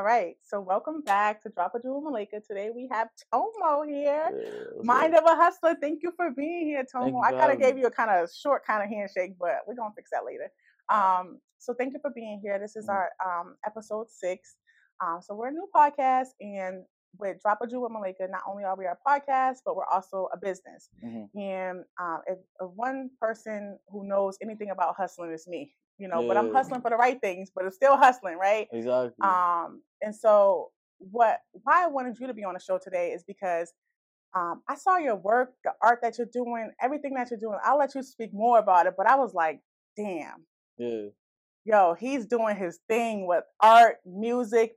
[0.00, 2.40] All right, so welcome back to Drop a Jewel Malika.
[2.40, 5.76] Today we have Tomo here, Yeah, Mind of a Hustler.
[5.78, 7.20] Thank you for being here, Tomo.
[7.20, 9.92] I kind of gave you a kind of short kind of handshake, but we're gonna
[9.94, 10.50] fix that later.
[10.88, 12.58] Um, so thank you for being here.
[12.58, 12.94] This is Mhm.
[12.94, 14.56] our um, episode six.
[15.02, 16.86] Um, so we're a new podcast, and
[17.18, 20.30] with Drop a Jewel with Malika, not only are we a podcast, but we're also
[20.32, 20.88] a business.
[21.04, 21.28] Mhm.
[21.38, 26.26] And um, if, if one person who knows anything about hustling is me, you know,
[26.26, 28.66] but I'm hustling for the right things, but it's still hustling, right?
[28.72, 29.22] Exactly.
[29.22, 33.24] Um, and so what why I wanted you to be on the show today is
[33.24, 33.72] because
[34.34, 37.58] um, I saw your work, the art that you're doing, everything that you're doing.
[37.64, 39.60] I'll let you speak more about it, but I was like,
[39.96, 40.46] damn,
[40.78, 41.06] yeah.
[41.64, 44.76] yo, he's doing his thing with art, music,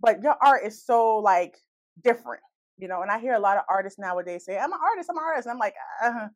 [0.00, 1.56] but your art is so like
[2.04, 2.42] different,
[2.78, 3.02] you know.
[3.02, 5.46] And I hear a lot of artists nowadays say, "I'm an artist, I'm an artist,"
[5.46, 6.28] and I'm like, uh,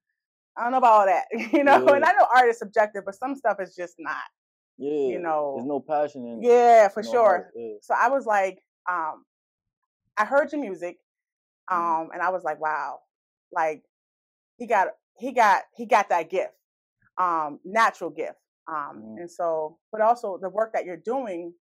[0.57, 1.87] I don't know about all that, you know.
[1.89, 4.25] And I know art is subjective, but some stuff is just not,
[4.79, 4.91] Yeah.
[5.15, 6.47] You know, There's no passion in it.
[6.47, 7.23] yeah, for no sure.
[7.23, 7.75] heart, Yeah.
[7.83, 9.25] So I was like, um,
[10.17, 10.99] I heard your music,
[11.71, 11.77] Mhm.
[11.77, 13.01] um, and I was like, wow,
[13.53, 13.85] like
[14.59, 16.55] he got he got he got that gift,
[17.19, 18.39] um, natural gift.
[18.69, 19.21] Um, Mhm.
[19.21, 21.55] and so, but also the work that you're doing,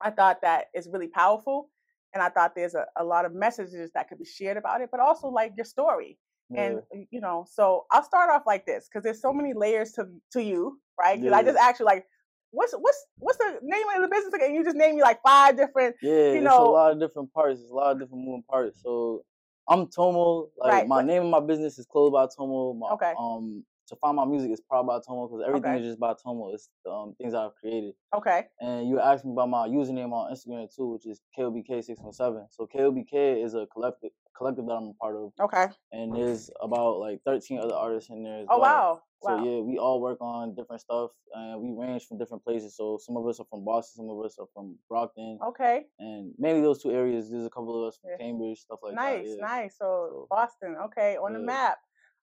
[0.00, 1.70] I thought that is really powerful,
[2.14, 4.90] and I thought there's a, a lot of messages that could be shared about it,
[4.90, 6.18] but also like your story.
[6.50, 6.60] Yeah.
[6.62, 10.06] And you know, so I'll start off like this because there's so many layers to
[10.32, 11.20] to you, right?
[11.20, 12.06] Because I just actually like,
[12.50, 14.54] what's what's what's the name of the business again?
[14.54, 15.96] You just named me like five different.
[16.02, 16.12] yeah.
[16.12, 17.60] you it's know- a lot of different parts.
[17.60, 18.80] It's a lot of different moving parts.
[18.82, 19.24] So
[19.68, 20.48] I'm Tomo.
[20.58, 22.72] Like Right, my what- name of my business is Clothes by Tomo.
[22.74, 23.12] My, Okay.
[23.18, 23.64] Um.
[23.88, 25.80] To find my music is Prod by Tomo because everything Okay.
[25.80, 26.52] is just by Tomo.
[26.54, 27.94] It's the um, things I've created.
[28.14, 32.46] Okay, And you asked me about my username on Instagram too, which is KOBK617.
[32.50, 35.32] So KOBK is a collective collective that I'm a part of.
[35.46, 35.66] okay.
[35.92, 38.62] and there's about like 13 other artists in there as Oh well.
[38.64, 39.44] wow, So wow.
[39.44, 42.74] yeah, we all work on different stuff, and we range from different places.
[42.76, 46.32] So some of us are from Boston, some of us are from Brockton, Okay, and
[46.38, 47.30] mainly those two areas.
[47.30, 48.16] There's a couple of us from Yeah.
[48.22, 49.36] Cambridge, stuff like nice, that.
[49.36, 49.46] Yeah.
[49.46, 49.76] nice.
[49.76, 51.78] So, So- Boston, okay, on the map,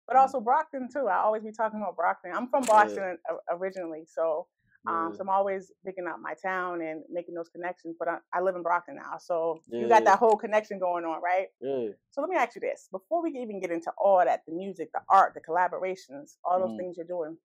[0.07, 0.21] but Mhm.
[0.23, 1.07] also Brockton too.
[1.09, 2.33] I always be talking about Brockton.
[2.35, 4.47] I'm from Boston o- originally, so
[4.89, 7.97] um, so I'm always picking up my town and making those connections.
[7.99, 11.23] But I, I live in Brockton now, so you got that whole connection going on,
[11.23, 11.49] right?
[11.61, 11.89] yeah.
[12.11, 14.91] So let me ask you this: before we even get into all that, the music,
[14.93, 16.79] the art, the collaborations, all those Mhm.
[16.79, 17.39] things you're doing,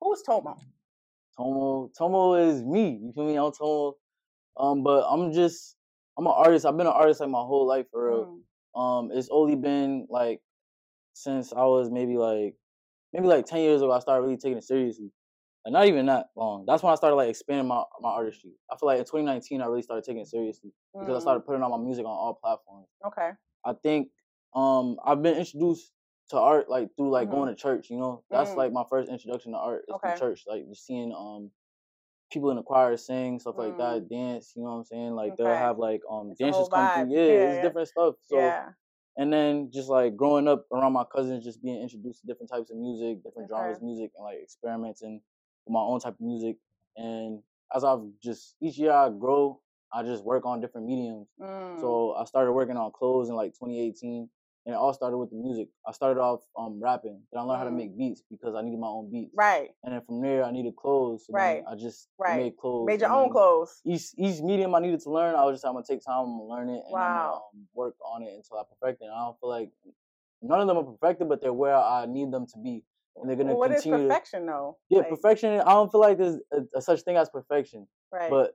[0.00, 0.56] who's Tomo?
[1.36, 3.00] Tomo, Tomo is me.
[3.02, 3.36] You feel me?
[3.36, 3.96] I'm Tomo.
[4.58, 5.76] Um, but I'm just,
[6.18, 6.66] I'm an artist.
[6.66, 8.28] I've been an artist like my whole life for real.
[8.28, 10.40] Mm, Um, it's only been like
[11.14, 12.56] since I was maybe like
[13.12, 13.92] maybe like ten years ago.
[13.92, 15.12] I started really taking it seriously.
[15.64, 16.64] Like not even that long.
[16.66, 18.52] That's when I started like expanding my my artistry.
[18.70, 21.40] I feel like in 2019 I really started taking it seriously because I mm, started
[21.46, 22.88] putting out my music on all platforms.
[23.04, 23.32] Okay.
[23.64, 24.10] I think
[24.54, 25.92] um I've been introduced
[26.30, 27.90] to art like through like going to church.
[27.90, 28.56] You know, that's Mm.
[28.56, 30.08] like my first introduction to art is Okay.
[30.08, 30.44] through church.
[30.46, 31.50] Like just seeing um
[32.32, 33.78] people in the choir sing stuff like Mm.
[33.78, 34.52] that, dance.
[34.56, 35.12] You know what I'm saying?
[35.14, 37.08] Like they'll have like um It's dancers come through.
[37.10, 37.60] Yeah, Yeah, it's yeah.
[37.62, 38.14] different stuff.
[38.22, 38.72] So yeah.
[39.16, 42.70] and then just like growing up around my cousins, just being introduced to different types
[42.70, 45.20] of music, different genres of music, and like experimenting
[45.70, 46.56] my own type of music.
[46.96, 47.40] And
[47.74, 49.60] as I've just each year I grow,
[49.92, 51.28] I just work on different mediums.
[51.40, 54.28] Mm, So I started working on clothes in like 2018,
[54.66, 55.68] and it all started with the music.
[55.86, 57.76] I started off um rapping, then I learned how to Mm.
[57.76, 59.32] make beats because I needed my own beats.
[59.34, 59.70] right.
[59.82, 61.24] And then from there, I needed clothes.
[61.26, 61.62] So Right.
[61.66, 62.36] I just Right.
[62.36, 62.86] made clothes.
[62.86, 63.80] Made your own clothes.
[63.84, 66.38] each each medium I needed to learn, I was just I'm gonna take time, I'm
[66.38, 67.16] gonna learn it, and I'm Wow.
[67.16, 69.06] gonna um, work on it until I perfect it.
[69.06, 69.70] And I don't feel like
[70.42, 72.84] none of them are perfected, but they're where I need them to be,
[73.16, 74.06] and they're gonna Well, what is continue.
[74.08, 74.78] to, perfection though?
[74.88, 75.60] yeah, Like, perfection.
[75.60, 78.30] I don't feel like there's a, a such thing as perfection, Right.
[78.30, 78.54] but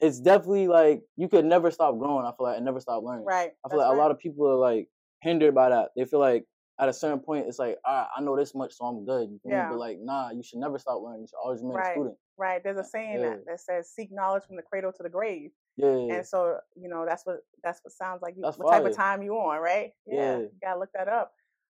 [0.00, 2.26] it's definitely like you could never stop growing.
[2.26, 3.24] I feel like and never stop learning.
[3.24, 3.52] right.
[3.64, 4.88] I feel That's like a lot of people are like
[5.22, 5.90] hindered by that.
[5.96, 6.44] They feel like
[6.80, 9.30] at a certain point, it's like, all right, I know this much, so I'm good.
[9.30, 9.38] You?
[9.44, 9.68] Yeah.
[9.70, 11.20] But like, nah, you should never stop learning.
[11.22, 11.90] You should always remain Right.
[11.90, 12.16] a student.
[12.36, 12.62] Right.
[12.64, 13.30] There's a saying Yeah.
[13.30, 15.52] that, that says seek knowledge from the cradle to the grave.
[15.76, 18.70] Yeah, yeah, And so, you know, that's what that's what sounds like you That's what
[18.70, 19.92] type of time you on, right?
[20.06, 20.38] Yeah.
[20.38, 21.32] You gotta look that up.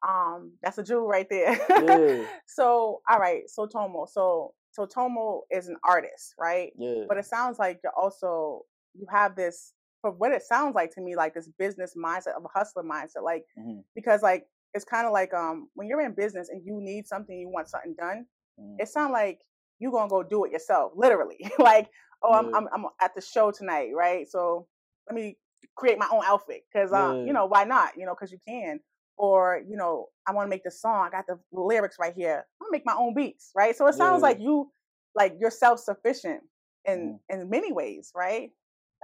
[0.07, 1.57] Um, that's a jewel right there.
[1.69, 4.05] yeah, so all right, so Tomo.
[4.05, 6.71] So so Tomo is an artist, right?
[6.77, 7.05] yeah.
[7.07, 11.01] But it sounds like you're also you have this for what it sounds like to
[11.01, 13.23] me, like this business mindset of a hustler mindset.
[13.23, 13.83] Like Mhm.
[13.95, 17.38] because like it's kind of like um when you're in business and you need something,
[17.38, 18.27] you want something done,
[18.59, 18.75] Mhm.
[18.79, 19.41] it sounds like
[19.79, 21.39] you gonna go do it yourself, literally.
[21.59, 21.89] like,
[22.21, 24.27] oh, I'm, I'm I'm at the show tonight, right?
[24.27, 24.67] So
[25.07, 25.38] let me
[25.75, 27.25] create my own outfit because um, Yeah.
[27.25, 27.97] you know why not?
[27.97, 28.79] You know because you can.
[29.17, 31.07] Or you know I want to make this song.
[31.07, 32.45] I got the lyrics right here.
[32.61, 33.75] I'm gonna make my own beats, right?
[33.75, 34.29] So it sounds Yeah.
[34.29, 34.71] like you
[35.15, 36.41] like you're self sufficient
[36.85, 38.51] in in many ways, right?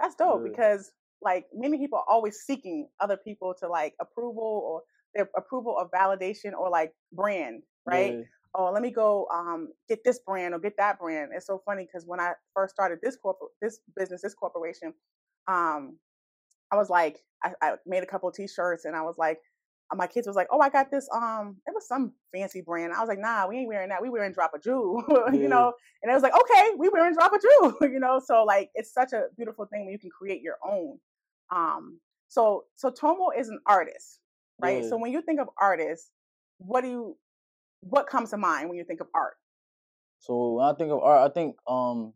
[0.00, 0.50] That's dope Yeah.
[0.50, 4.82] because like many people are always seeking other people to like approval or
[5.14, 8.12] their approval of validation or like brand, right?
[8.18, 8.24] Yeah.
[8.56, 11.30] oh, let me go um, get this brand or get that brand.
[11.34, 14.94] It's so funny because when I first started this corporate, this business, this corporation,
[15.48, 15.98] um,
[16.72, 19.38] I was like, I, I made a couple of t-shirts and I was like,
[19.94, 21.08] my kids was like, oh, I got this.
[21.12, 22.92] Um, it was some fancy brand.
[22.92, 24.02] I was like, nah, we ain't wearing that.
[24.02, 25.02] We wearing Drop a Jew,
[25.32, 25.48] you Yeah.
[25.48, 25.72] know.
[26.02, 28.20] And it was like, okay, we wearing Drop a Jew, you know.
[28.24, 30.98] So like, it's such a beautiful thing when you can create your own.
[31.54, 34.20] Um, so so Tomo is an artist,
[34.60, 34.82] right?
[34.82, 34.88] Yeah.
[34.88, 36.10] So when you think of artists,
[36.58, 37.16] what do you,
[37.80, 39.34] what comes to mind when you think of art?
[40.20, 42.14] So when I think of art, I think um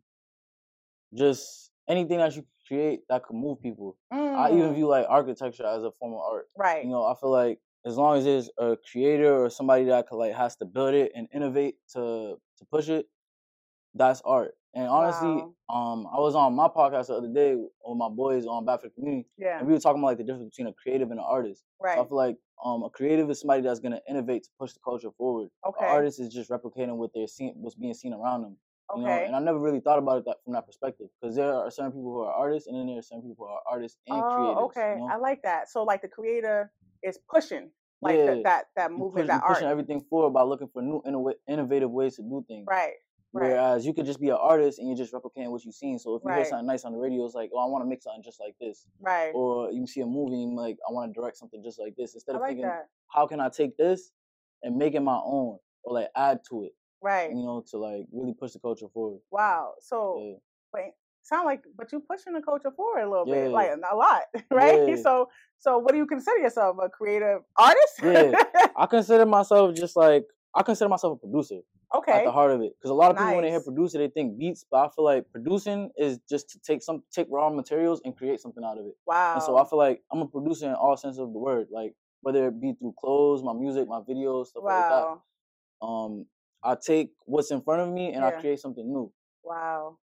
[1.15, 3.97] just anything that you create that could move people.
[4.11, 6.47] I even Mm, view like architecture as a form of art.
[6.57, 10.07] right, You know, I feel like as long as there's a creator or somebody that
[10.07, 13.07] could like has to build it and innovate to to push it,
[13.95, 14.55] that's art.
[14.75, 15.93] And honestly, Wow.
[15.93, 18.87] um, I was on my podcast the other day with my boys on Bad for
[18.87, 21.19] the Community, yeah, and we were talking about like the difference between a creative and
[21.19, 21.63] an artist.
[21.81, 24.79] So I feel like um, a creative is somebody that's gonna innovate to push the
[24.85, 25.49] culture forward.
[25.67, 28.57] okay, An artist is just replicating what they're seeing, what's being seen around them.
[28.95, 29.25] You know, okay.
[29.25, 31.91] and I never really thought about it that from that perspective because there are certain
[31.91, 34.19] people who are artists, and then there are certain people who are artists and.
[34.19, 34.95] Oh, okay.
[34.95, 35.09] You know?
[35.11, 35.69] I like that.
[35.69, 36.71] So like the creator
[37.03, 37.69] is pushing
[38.01, 38.41] like the, Yeah.
[38.43, 39.71] that that you movement, push, that pushing art.
[39.71, 42.65] everything forward by looking for new innova- innovative ways to do things.
[42.67, 42.93] Right.
[43.31, 43.51] Right.
[43.51, 45.99] Whereas you could just be an artist and you're just replicating what you've seen.
[45.99, 47.87] So if you hear something nice on the radio, it's like, oh, I want to
[47.87, 48.87] make something just like this.
[48.99, 49.31] Right.
[49.35, 52.15] Or you see a movie and like, I want to direct something just like this.
[52.15, 52.87] Instead of like thinking, that.
[53.09, 54.11] how can I take this
[54.63, 57.29] and make it my own or like add to it, Right.
[57.29, 59.19] you know, to like really push the culture forward.
[59.31, 59.73] Wow.
[59.79, 60.35] So Yeah.
[60.73, 60.93] wait,
[61.23, 64.87] sound like but you pushing the culture forward a little bit, like a lot, right?
[64.89, 64.95] Yeah.
[64.95, 67.99] So so what do you consider yourself a creative artist?
[68.01, 68.31] Yeah.
[68.75, 70.25] I consider myself just like,
[70.55, 71.59] I consider myself a producer.
[71.93, 72.11] Okay.
[72.11, 72.73] At the heart of it.
[72.79, 75.05] Because a lot of people when they hear producer, they think beats, but I feel
[75.05, 78.85] like producing is just to take some take raw materials and create something out of
[78.85, 78.93] it.
[79.07, 79.33] Wow.
[79.35, 81.93] And so I feel like I'm a producer in all sense of the word, like
[82.21, 85.21] whether it be through clothes, my music, my videos, stuff like wow.
[85.81, 85.85] that.
[85.85, 86.25] Um,
[86.63, 88.27] I take what's in front of me and Yeah.
[88.27, 89.11] I create something new.
[89.43, 89.97] Wow.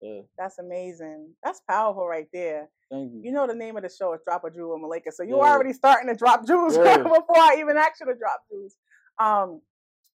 [0.00, 1.34] Yeah, That's amazing.
[1.44, 2.68] That's powerful right there.
[2.90, 3.20] thank you.
[3.22, 5.12] You know the name of the show is Drop a Jewel Malika.
[5.12, 5.52] So you're Yeah.
[5.52, 8.76] already starting to drop jewels before I even ask you to drop jewels.
[9.18, 9.62] Um,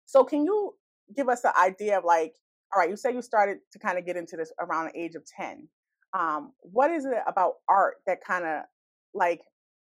[0.06, 0.76] so can you
[1.16, 2.34] give us an idea of like,
[2.74, 5.16] all right, you said you started to kind of get into this around the age
[5.16, 5.68] of 10.
[6.14, 8.64] Um, what is it about art that kind of
[9.14, 9.42] like,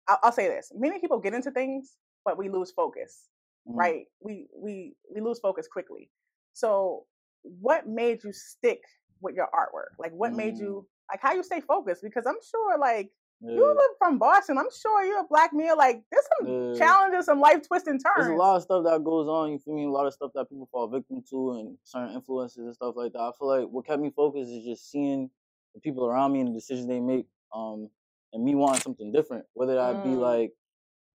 [0.07, 3.27] I'll, I'll say this, many people get into things, but we lose focus,
[3.67, 3.75] Mhm.
[3.75, 4.05] right?
[4.21, 6.09] We, we, we lose focus quickly.
[6.53, 7.05] So
[7.43, 8.81] what made you stick
[9.21, 9.97] with your artwork?
[9.99, 10.59] Like what made Mm.
[10.59, 12.01] you, like how you stay focused?
[12.03, 13.11] Because I'm sure like,
[13.43, 13.55] Yeah.
[13.55, 14.57] you live from Boston.
[14.57, 15.75] I'm sure you're a black male.
[15.77, 16.73] Like there's some Yeah.
[16.77, 18.13] challenges, some life twisting turns.
[18.17, 19.51] There's a lot of stuff that goes on.
[19.51, 19.85] You feel me?
[19.85, 23.13] A lot of stuff that people fall victim to, and certain influences and stuff like
[23.13, 23.19] that.
[23.19, 25.29] I feel like what kept me focused is just seeing
[25.73, 27.89] the people around me and the decisions they make, um,
[28.33, 29.45] and me wanting something different.
[29.53, 30.19] Whether that be Mm.
[30.19, 30.53] like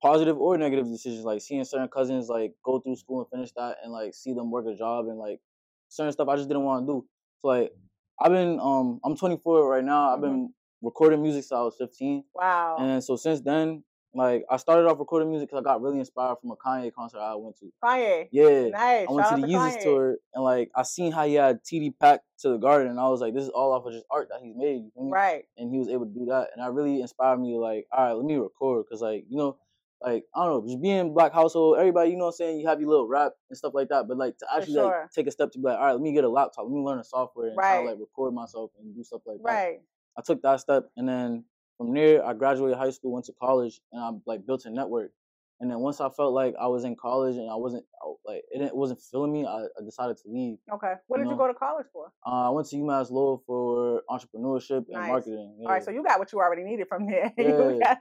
[0.04, 3.78] positive or negative decisions, like seeing certain cousins like go through school and finish that,
[3.84, 5.40] and like see them work a job and like
[5.88, 7.06] certain stuff I just didn't want to do.
[7.40, 7.74] So like
[8.20, 10.14] I've been, um, I'm 24 right now.
[10.14, 10.22] I've Mhm.
[10.22, 12.26] been recording music since I was 15.
[12.36, 12.78] wow.
[12.80, 13.84] And so since then,
[14.14, 17.20] like I started off recording music because I got really inspired from a Kanye concert
[17.20, 17.72] I went to.
[17.84, 18.28] Kanye.
[18.32, 19.08] Yeah, Nice.
[19.10, 19.84] I went Shout to the to Yeezus Kanye.
[19.84, 23.08] tour and like I seen how he had TD packed to the garden, and I
[23.10, 24.84] was like, this is all off of just art that he's made.
[24.96, 25.12] You me?
[25.12, 25.46] Right.
[25.58, 28.04] And he was able to do that, and that really inspired me to like, all
[28.06, 29.58] right, let me record because like you know.
[30.04, 32.60] Like I don't know, just being in black household, everybody, you know what I'm saying,
[32.60, 34.08] you have your little rap and stuff like that.
[34.08, 35.02] But like to actually sure.
[35.04, 36.74] like take a step to be like, all right, let me get a laptop, let
[36.74, 37.84] me learn a software and try Right.
[37.84, 39.44] to like record myself and do stuff like that.
[39.44, 39.82] Right.
[40.18, 41.46] I took that step, and then
[41.78, 45.12] from there, I graduated high school, went to college, and I like built a network.
[45.60, 47.86] And then once I felt like I was in college and I wasn't
[48.26, 50.58] like it wasn't filling me, I, I decided to leave.
[50.74, 50.94] Okay.
[51.08, 52.12] What You did you go to college for?
[52.26, 55.08] Uh, I went to UMass Lowell for entrepreneurship and Nice.
[55.10, 55.56] marketing.
[55.62, 55.84] All right.
[55.84, 57.32] So you got what you already needed from there.
[57.38, 57.80] you Yeah.
[57.80, 57.98] got,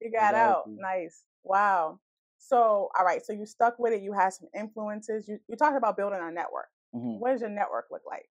[0.00, 0.64] you got out.
[0.66, 1.22] Nice.
[1.44, 2.00] Wow.
[2.38, 3.24] So, all right.
[3.24, 4.02] So you stuck with it.
[4.02, 5.28] You had some influences.
[5.28, 6.66] You, you talked about building a network.
[6.92, 8.26] hmm What does your network look like?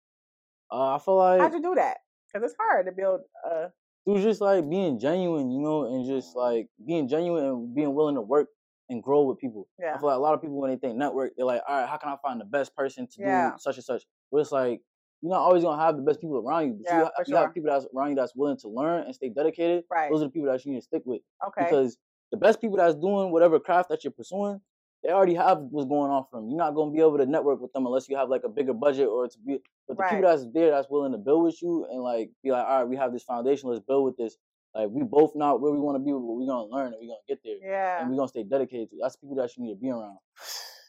[0.73, 1.99] uh, I feel like How'd you do that?
[2.33, 3.65] Because it's hard to build a.
[4.07, 7.95] it was just like being genuine, you know, and just like being genuine and being
[7.95, 8.49] willing to work
[8.93, 9.67] and grow with people.
[9.81, 9.95] Yeah.
[9.95, 11.89] I feel like a lot of people when they think network, they're like, all right,
[11.89, 13.51] how can I find the best person to Yeah.
[13.51, 14.05] do such and such?
[14.31, 14.81] But it's like
[15.21, 17.39] you're not always gonna have the best people around you, but Yeah, you, you sure.
[17.39, 19.85] have people that's around you that's willing to learn and stay dedicated.
[19.91, 20.11] Right.
[20.11, 21.65] Those are the people that you need to stick with Okay.
[21.65, 21.97] because
[22.31, 24.61] the best people that's doing whatever craft that you're pursuing,
[25.03, 26.49] they already have what's going on for them.
[26.49, 28.73] You're not gonna be able to network with them unless you have like a bigger
[28.75, 29.59] budget or to be.
[29.89, 32.65] But the people that's there that's willing to build with you and like be like,
[32.67, 34.37] all right, we have this foundation, let's build with this.
[34.75, 37.09] Like we both not where we want to be, but we're gonna learn and we're
[37.09, 38.01] gonna get there yeah.
[38.01, 38.97] and we're gonna stay dedicated to.
[39.03, 40.17] That's people that you need to be around.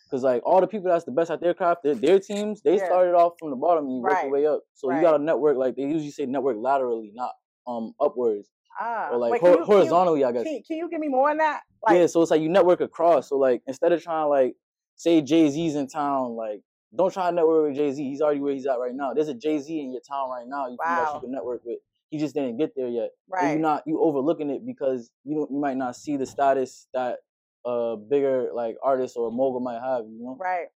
[0.10, 2.78] Cause like all the people that's the best at their craft, their, their teams, they
[2.78, 2.86] Yeah.
[2.86, 4.62] started off from the bottom and you work your way up.
[4.76, 4.98] So Right.
[4.98, 7.32] you got to network like they usually say network laterally, not
[7.66, 8.48] um upwards
[8.80, 9.10] ah.
[9.12, 10.24] or like hor- you- can you- horizontally.
[10.24, 10.44] I guess.
[10.44, 11.62] Can, can you give me more on that?
[11.82, 12.06] Like, yeah.
[12.08, 13.30] So it's like you network across.
[13.30, 14.56] So like instead of trying to like
[14.96, 16.62] say Jay Z's in town, like
[16.96, 18.04] don't try to network with Jay Z.
[18.08, 19.14] He's already where he's at right now.
[19.16, 20.68] There's a Jay Z in your town right now.
[20.68, 21.14] You feel me, that Wow.
[21.16, 21.80] you can network with.
[22.14, 23.10] He just didn't get there yet.
[23.32, 23.54] And right.
[23.54, 27.18] you not you overlooking it because you don't you might not see the status that
[27.66, 30.04] a bigger like artist or mogul might have.
[30.06, 30.38] You know.
[30.40, 30.68] Right.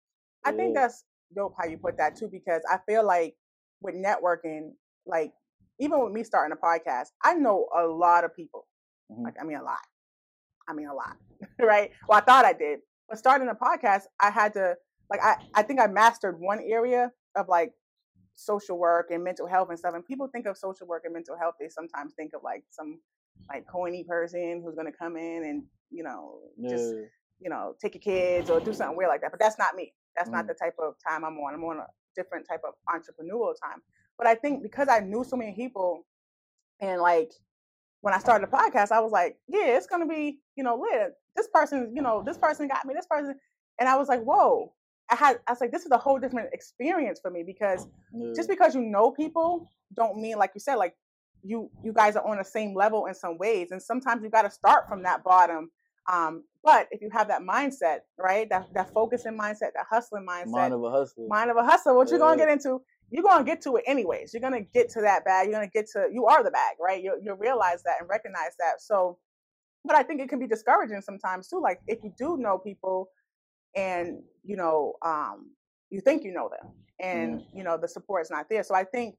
[0.43, 1.03] I think that's
[1.35, 3.35] dope how you put that too, because I feel like
[3.81, 4.71] with networking,
[5.05, 5.31] like
[5.79, 8.65] even with me starting a podcast, I know a lot of people.
[9.11, 9.23] Mhm.
[9.23, 9.85] Like I mean a lot.
[10.67, 11.17] I mean a lot.
[11.59, 11.91] right?
[12.07, 12.79] Well, I thought I did.
[13.07, 14.73] But starting a podcast, I had to
[15.11, 17.73] like I, I think I mastered one area of like
[18.37, 19.95] social work and mental health and stuff.
[19.95, 22.99] And people think of social work and mental health, they sometimes think of like some
[23.49, 26.39] like coiny person who's gonna come in and, you know,
[26.69, 27.01] just Yeah.
[27.39, 29.31] you know, take your kids or do something weird like that.
[29.31, 29.93] But that's not me.
[30.15, 30.47] That's not Mm.
[30.49, 31.53] the type of time I'm on.
[31.53, 33.81] I'm on a different type of entrepreneurial time.
[34.17, 36.07] But I think because I knew so many people
[36.79, 37.31] and like
[38.01, 41.13] when I started the podcast, I was like, yeah, it's gonna be, you know, lit.
[41.35, 43.39] This person, you know, this person got me, this person.
[43.79, 44.73] And I was like, whoa.
[45.09, 48.33] I had I was like, this is a whole different experience for me because Yeah.
[48.35, 50.95] just because you know people don't mean like you said like
[51.43, 54.41] you you guys are on the same level in some ways and sometimes you got
[54.41, 55.71] to start from that bottom
[56.11, 60.51] um but if you have that mindset right that that focusing mindset that hustling mindset
[60.51, 61.27] mind of a hustler.
[61.29, 62.81] mind of a hustler what you're going to get into?
[63.09, 64.33] You're going to get to it anyways.
[64.33, 65.47] You're going to get to that bag.
[65.47, 67.01] You're going to get to you are the bag right?
[67.01, 68.81] You you realize that and recognize that.
[68.81, 69.17] So
[69.85, 73.09] but i think it can be discouraging sometimes too like if you do know people
[73.77, 75.51] and you know um
[75.89, 78.63] you think you know them and you know the support is not there.
[78.63, 79.15] So i think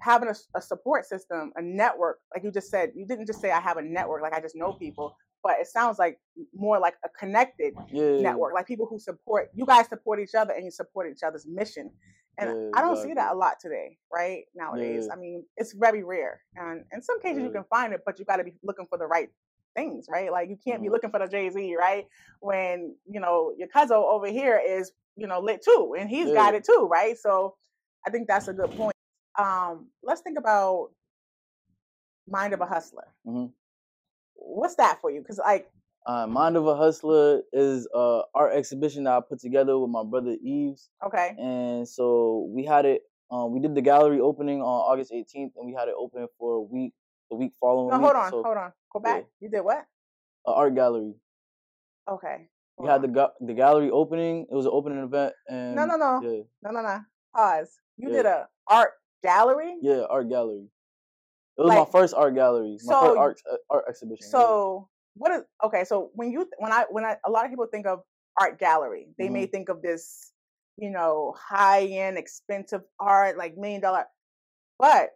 [0.00, 3.60] having a support system a network like you just said you didn't just say i
[3.60, 6.18] have a network like i just know people but it sounds like
[6.54, 8.20] more like a connected yeah.
[8.20, 11.46] network like people who support you guys support each other and you support each other's
[11.46, 11.88] mission
[12.38, 15.04] and Yeah, i don't see that a lot today right nowadays.
[15.06, 15.14] Yeah.
[15.14, 18.24] i mean it's very rare and in some cases you can find it but you
[18.24, 19.28] got to be looking for the right
[19.74, 20.92] things right like you can't be Mhm.
[20.92, 22.06] looking for the jay-z right
[22.40, 26.54] when you know your cousin over here is you know lit too and he's got
[26.54, 27.56] it too right so
[28.06, 28.96] i think that's a good point
[29.38, 30.90] um let's think about
[32.28, 33.52] mind of a hustler Mhm.
[34.34, 35.68] what's that for you because like
[36.04, 40.02] Uh, Mind of a Hustler is a art exhibition that I put together with my
[40.02, 43.02] brother Eves, okay and so we had it.
[43.30, 46.54] Um, we did the gallery opening on August 18th, and we had it open for
[46.54, 46.92] a week.
[47.32, 47.88] The week following.
[47.90, 49.12] no week, hold on so, hold on go yeah.
[49.14, 49.86] back you did what
[50.46, 51.14] A art gallery.
[52.06, 54.46] okay We had the ga- the gallery opening.
[54.50, 57.00] It was an opening event, and no no no yeah, no no no
[57.34, 58.16] pause you Yeah.
[58.16, 58.90] did a art
[59.22, 60.68] gallery yeah, art gallery.
[61.56, 64.24] It was Like- my first art gallery, my So- first art uh, art exhibition.
[64.28, 64.30] yeah.
[64.36, 65.84] So what is okay?
[65.84, 68.04] So when you when I when I a lot of people think of
[68.38, 69.32] art gallery, they Mm-hmm.
[69.32, 70.32] may think of this,
[70.76, 74.04] you know, high end, expensive art, like million dollar.
[74.78, 75.12] But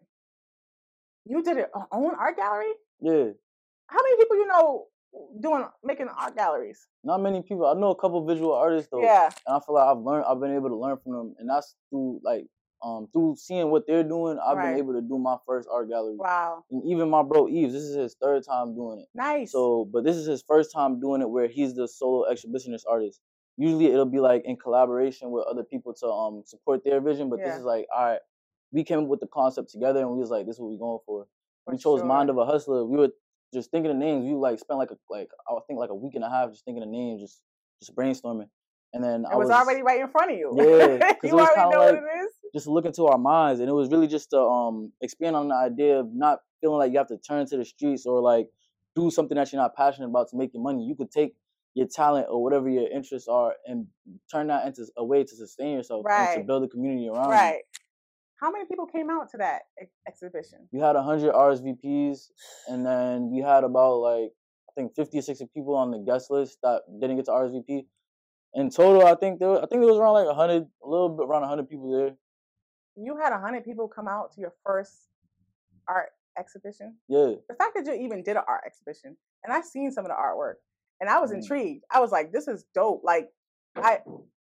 [1.27, 2.73] you did it o- own art gallery.
[3.01, 3.31] yeah,
[3.89, 4.87] How many people you know
[5.41, 6.87] doing making art galleries?
[7.05, 7.67] not many people.
[7.67, 10.25] I know a couple visual artists though, Yeah, and I feel like I've learned.
[10.29, 12.47] I've been able to learn from them, and that's through like
[12.83, 14.39] um through seeing what they're doing.
[14.45, 14.71] I've Right.
[14.71, 17.73] been able to do my first art gallery, wow, and even my bro Eves.
[17.73, 19.09] This is his third time doing it.
[19.15, 19.53] nice.
[19.53, 23.21] So, but this is his first time doing it where he's the solo exhibitionist artist.
[23.57, 27.31] Usually, it'll be like in collaboration with other people to um support their vision.
[27.31, 27.47] But Yeah.
[27.51, 28.21] this is like, all right,
[28.77, 30.77] we came up with the concept together, and we was like, this is what we
[30.77, 31.27] going for.
[31.65, 32.85] For we chose Mind of a Hustler.
[32.85, 33.09] We were
[33.55, 34.25] just thinking of names.
[34.27, 36.65] We like spent like a like I think like a week and a half just
[36.67, 37.41] thinking of names, just
[37.81, 38.49] just brainstorming.
[38.93, 40.53] And then it I was, was already right in front of you.
[40.57, 42.33] Yeah, you already know what like- it is.
[42.55, 45.55] just look into our minds and it was really just to um expand on the
[45.55, 48.49] idea of not feeling like you have to turn to the streets or like
[48.95, 51.35] do something that you're not passionate about to make your money you could take
[51.75, 53.87] your talent or whatever your interests are and
[54.33, 57.33] turn that into a way to sustain yourself and to build a community around you
[57.33, 57.63] Right.
[58.41, 60.69] How many people came out to that ex- exhibition?
[60.73, 62.31] we had 100 rsvps
[62.69, 64.31] and then we had about like
[64.69, 67.87] i think 50 or 60 people on the guest list that didn't get to rsvp
[68.55, 71.09] in total i think there was, i think there was around like 100 a little
[71.11, 72.15] bit around 100 people there
[72.97, 75.09] You had a hundred people come out to your first
[75.89, 76.97] art exhibition.
[77.09, 80.11] yeah the fact that you even did an art exhibition and I've seen some of
[80.11, 80.57] the artwork
[81.01, 81.37] and I was Mhm.
[81.37, 81.85] intrigued.
[81.91, 83.03] I was like, this is dope.
[83.05, 83.31] Like
[83.77, 84.03] I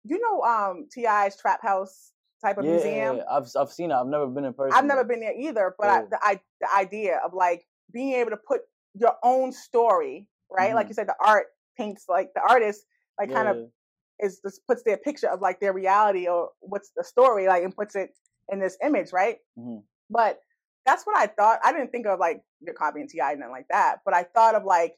[0.05, 2.13] you know um T.I.'s Trap House
[2.45, 3.21] type of yeah museum.
[3.31, 5.89] I've, I've seen it i've never been in person I've never been there either, but
[5.89, 8.61] I, the I the idea of like being able to put
[8.95, 10.75] your own story, right?
[10.75, 10.91] Like Mhm.
[10.91, 12.85] you said, the art paints like the artist
[13.19, 14.27] like kind of Yeah.
[14.27, 17.75] is just puts their picture of like their reality or what's the story like and
[17.75, 18.11] puts it
[18.53, 19.39] in this image, right?
[19.59, 19.83] Mhm.
[20.11, 20.41] But
[20.87, 21.61] that's what I thought.
[21.65, 23.33] I didn't think of like you're copying T.I.
[23.33, 24.97] and nothing like that, but I thought of like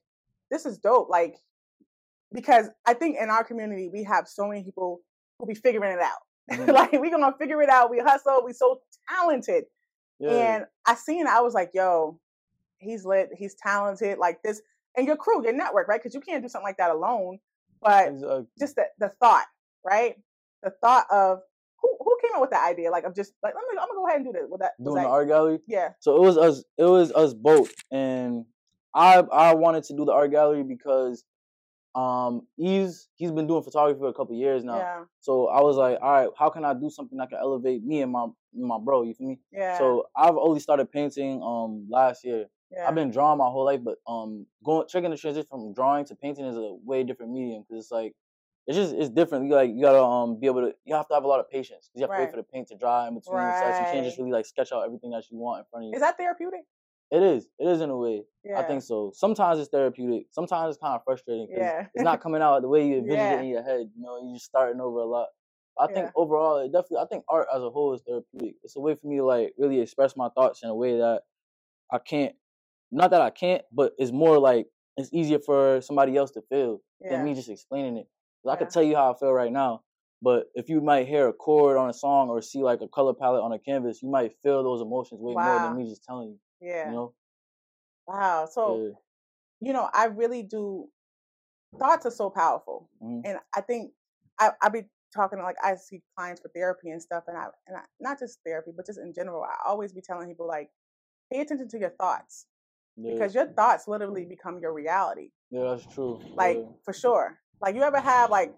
[0.51, 1.37] this is dope, like
[2.33, 5.01] because I think in our community we have so many people
[5.39, 6.19] who be figuring it out.
[6.53, 6.69] Mhm.
[6.73, 7.91] like we gonna figure it out.
[7.91, 8.43] We hustle.
[8.45, 9.65] We so talented,
[10.19, 10.31] Yeah.
[10.57, 11.27] and I seen.
[11.27, 12.19] I was like, yo,
[12.79, 13.31] he's lit.
[13.37, 14.19] He's talented.
[14.19, 14.61] Like this,
[14.97, 16.01] and your crew, your network, right?
[16.01, 17.39] Because you can't do something like that alone.
[17.83, 18.47] But Exactly.
[18.59, 19.47] just the, the thought,
[19.85, 20.17] right?
[20.63, 21.41] The thought of
[21.81, 22.91] who who came up with that idea?
[22.91, 24.47] Like, of just like, let me, I'm gonna go ahead and do this.
[24.51, 25.61] With that, doing that, the art gallery.
[25.67, 26.65] yeah, So it was us.
[26.77, 28.45] It was us both, and
[28.95, 31.25] I I wanted to do the art gallery because
[31.95, 34.79] um he's he's been doing photography for a couple years now.
[34.79, 37.83] yeah, So I was like, all right, how can I do something that can elevate
[37.85, 39.03] me and my my bro?
[39.03, 39.39] You feel me?
[39.53, 39.77] yeah.
[39.79, 42.47] So I've only started painting um last year.
[42.71, 42.87] yeah.
[42.89, 46.15] I've been drawing my whole life, but um going checking the transition from drawing to
[46.15, 48.15] painting is a way different medium because it's like
[48.67, 49.47] it's just it's different.
[49.47, 51.51] You like you gotta um be able to you have to have a lot of
[51.51, 53.81] patience you have to wait for the paint to dry in between sets.
[53.81, 55.95] You can't just really like sketch out everything that you want in front of you.
[55.97, 56.61] Is that therapeutic?
[57.11, 57.49] It is.
[57.59, 58.23] It is in a way.
[58.45, 58.61] Yeah.
[58.61, 59.13] I think so.
[59.15, 60.27] Sometimes it's therapeutic.
[60.31, 61.87] Sometimes it's kind of frustrating because Yeah.
[61.95, 63.39] it's not coming out the way you envisioned Yeah.
[63.39, 63.91] it in your head.
[63.97, 65.29] You know, you're just starting over a lot.
[65.79, 66.13] I think Yeah.
[66.15, 66.99] overall, it definitely.
[66.99, 68.57] I think art as a whole is therapeutic.
[68.63, 71.23] It's a way for me to like really express my thoughts in a way that
[71.91, 72.37] I can't.
[72.93, 76.81] Not that I can't, but it's more like it's easier for somebody else to feel
[77.01, 78.09] than me just explaining it.
[78.47, 79.83] I could tell you how I feel right now,
[80.23, 83.15] but if you might hear a chord on a song or see like a color
[83.15, 86.31] palette on a canvas, you might feel those emotions way more than me just telling
[86.31, 86.39] you.
[86.61, 86.87] Yeah.
[86.87, 87.15] You know.
[88.07, 88.47] Wow.
[88.47, 88.91] So, Yeah.
[89.61, 90.89] you know, I really do.
[91.79, 93.23] Thoughts are so powerful, Mhm.
[93.25, 93.93] and I think
[94.41, 97.77] I I be talking like I see clients for therapy and stuff, and I and
[97.77, 100.71] I, not just therapy, but just in general, I always be telling people like,
[101.33, 102.47] pay attention to your thoughts
[102.97, 103.13] Yeah.
[103.13, 105.31] because your thoughts literally become your reality.
[105.51, 106.19] Yeah, that's true.
[106.35, 106.65] Like yeah.
[106.85, 107.39] for sure.
[107.61, 108.53] Like you ever have like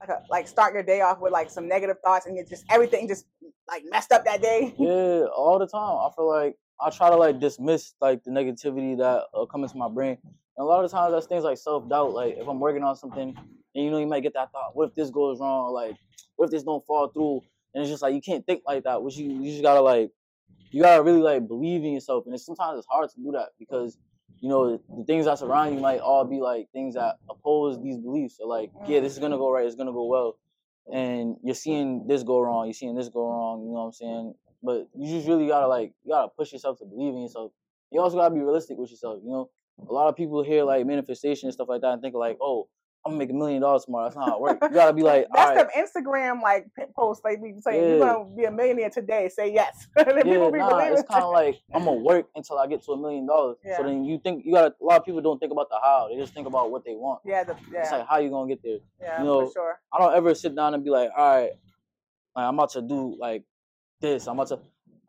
[0.00, 2.64] like a, like start your day off with like some negative thoughts and you just
[2.70, 3.26] everything just
[3.66, 4.74] like messed up that day.
[4.78, 5.98] yeah, all the time.
[5.98, 9.76] I feel like I try to like dismiss like the negativity that uh, come into
[9.76, 10.18] my brain.
[10.56, 12.12] And a lot of times that's things like self doubt.
[12.12, 13.34] Like if I'm working on something
[13.74, 15.72] and you know you might get that thought, what if this goes wrong?
[15.72, 15.96] Like
[16.36, 17.42] what if this don't fall through?
[17.74, 19.02] And it's just like you can't think like that.
[19.02, 20.10] Which you you just gotta like
[20.70, 22.24] you gotta really like believe in yourself.
[22.26, 23.96] And it's, sometimes it's hard to do that because
[24.40, 27.98] you know the things that surround you might all be like things that oppose these
[27.98, 28.36] beliefs.
[28.38, 29.66] So like yeah, this is gonna go right.
[29.66, 30.38] It's gonna go well.
[30.92, 32.66] And you're seeing this go wrong.
[32.66, 33.62] You're seeing this go wrong.
[33.62, 34.34] You know what I'm saying?
[34.64, 37.52] But you just really gotta like you gotta push yourself to believe in yourself.
[37.90, 39.20] You also gotta be realistic with yourself.
[39.22, 39.50] You know,
[39.88, 42.68] a lot of people hear like manifestation and stuff like that and think like, oh,
[43.04, 44.04] I'm gonna make a million dollars tomorrow.
[44.06, 44.58] That's not how it works.
[44.62, 47.88] You gotta be like, all That's right, the Instagram like p- post they be saying
[47.90, 49.28] you're gonna be a millionaire today.
[49.28, 49.86] Say yes.
[49.98, 50.78] yeah, people nah.
[50.78, 53.58] It's kind of like I'm gonna work until I get to a million dollars.
[53.76, 56.08] So then you think you got a lot of people don't think about the how.
[56.10, 57.20] They just think about what they want.
[57.26, 58.78] yeah, the, It's like how you gonna get there.
[59.02, 59.78] yeah, you know, for sure.
[59.92, 61.50] I don't ever sit down and be like, all right,
[62.34, 63.44] like, I'm about to do like
[64.00, 64.26] this.
[64.26, 64.58] I'm about to.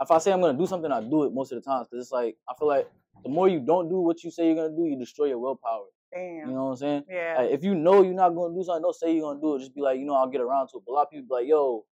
[0.02, 1.86] If I say I'm gonna do something, I do it most of the time.
[1.86, 2.88] Cause it's like I feel like
[3.24, 5.86] the more you don't do what you say you're gonna do, you destroy your willpower.
[6.13, 6.50] Damn.
[6.50, 7.04] You know what I'm saying?
[7.10, 7.36] yeah.
[7.39, 9.60] Like, if you know you're not gonna do something, don't say you're gonna do it.
[9.60, 10.84] Just be like, you know, I'll get around to it.
[10.86, 11.86] But a lot of people be like, yo,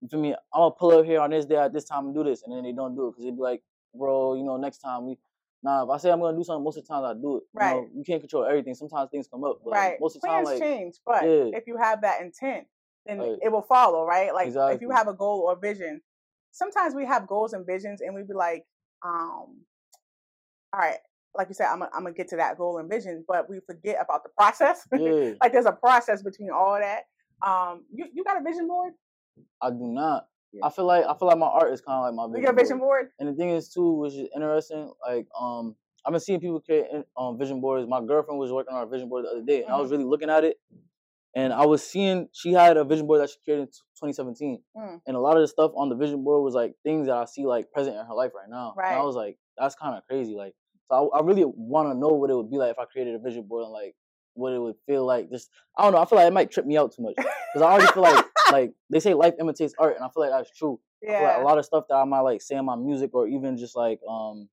[0.00, 0.32] you feel me?
[0.52, 2.54] I'm gonna pull up here on this day at this time and do this, and
[2.54, 3.62] then they don't do it because they be like,
[3.94, 5.18] bro, you know, next time we.
[5.62, 7.44] Nah, if I say I'm gonna do something, most of the time I do it.
[7.54, 7.74] You Right.
[7.76, 8.74] know, you can't control everything.
[8.74, 10.00] Sometimes things come up, but like, right.
[10.00, 11.58] most of the time, Plans like, change, but yeah.
[11.58, 12.66] if you have that intent,
[13.06, 13.38] then Right.
[13.42, 14.32] it will follow, right?
[14.32, 16.02] Like if you have a goal or vision,
[16.56, 18.64] sometimes we have goals and visions, and we be like,
[19.04, 19.60] um,
[20.72, 20.98] all right,
[21.34, 24.22] like you said, I'm gonna get to that goal and vision, but we forget about
[24.22, 24.86] the process.
[24.92, 27.02] yeah, like there's a process between all that.
[27.46, 28.94] Um, you you got a vision board?
[29.60, 30.28] I do not.
[30.52, 30.66] Yeah.
[30.66, 32.44] I feel like I feel like my art is kind of like my You vision.
[32.44, 33.06] got a vision board.
[33.06, 33.10] board?
[33.18, 36.86] And the thing is too, which is interesting, like um, I've been seeing people create
[37.16, 37.86] um vision boards.
[37.88, 39.80] My girlfriend was working on a vision board the other day, and I Mm-hmm.
[39.82, 40.58] was really looking at it,
[41.36, 45.00] and I was seeing she had a vision board that she created in 2017, Mm.
[45.06, 47.26] and a lot of the stuff on the vision board was like things that I
[47.26, 48.70] see like present in her life right now.
[48.70, 48.92] And Right.
[48.98, 50.34] I was like, that's kind of crazy.
[50.34, 50.54] Like,
[50.90, 53.14] so I, I really want to know what it would be like if I created
[53.14, 53.94] a vision board and like
[54.34, 55.30] what it would feel like.
[55.30, 56.00] Just I don't know.
[56.00, 58.24] I feel like it might trip me out too much because I already feel like
[58.50, 60.80] like they say life imitates art, and I feel like that's true.
[61.02, 61.42] Feel like Yeah.
[61.42, 63.76] a lot of stuff that I might like say in my music or even just
[63.76, 64.48] like um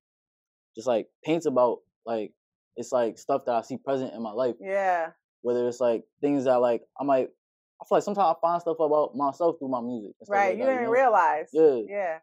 [0.76, 2.32] just like paints about like
[2.76, 4.56] it's like stuff that I see present in my life.
[4.60, 5.10] Yeah.
[5.44, 7.28] Whether it's like things that like I might
[7.80, 10.12] I feel like sometimes I find stuff about myself through my music.
[10.26, 10.48] Right.
[10.50, 10.90] like you that, didn't know?
[10.90, 11.50] realize.
[11.52, 11.80] Yeah.
[11.86, 12.18] Yeah.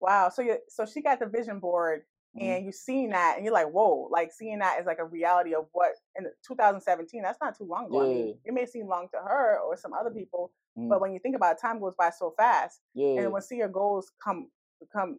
[0.00, 0.30] Wow.
[0.30, 2.42] So you so she got the vision board Mhm.
[2.42, 5.54] and you seen that and you're like, whoa, like seeing that is like a reality
[5.54, 8.00] of what in 2017, that's not too long ago.
[8.00, 10.88] I mean, it may seem long to her or some other people, Mhm.
[10.88, 12.80] but when you think about it, time goes by so fast.
[12.94, 13.20] yeah.
[13.20, 14.50] And when see your goals come
[14.92, 15.18] come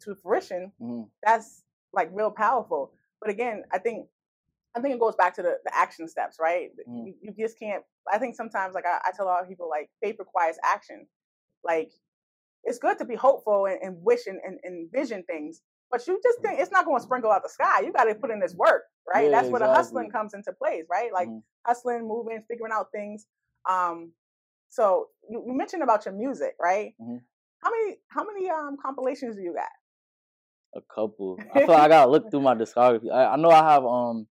[0.00, 1.10] to fruition, Mhm.
[1.22, 2.92] that's like real powerful.
[3.20, 4.08] But again, I think
[4.76, 6.70] I think it goes back to the, the action steps, right?
[6.88, 7.06] Mhm.
[7.06, 7.82] You, you just can't.
[8.12, 11.06] I think sometimes, like I, I tell a lot of people, like faith requires action.
[11.64, 11.90] Like
[12.64, 16.20] it's good to be hopeful and, and wish and, and, and envision things, but you
[16.22, 17.80] just think it's not going to sprinkle out the sky.
[17.80, 19.24] You got to put in this work, right?
[19.26, 21.12] Yeah, That's where the hustling comes into place, right?
[21.12, 21.42] Like Mhm.
[21.66, 23.26] hustling, moving, figuring out things.
[23.68, 24.12] Um,
[24.68, 26.94] so you, you mentioned about your music, right?
[27.00, 27.22] Mhm.
[27.62, 29.68] How many how many um compilations do you got?
[30.74, 31.38] a couple.
[31.54, 33.10] I feel like I gotta look through my discography.
[33.10, 34.28] I, I know I have um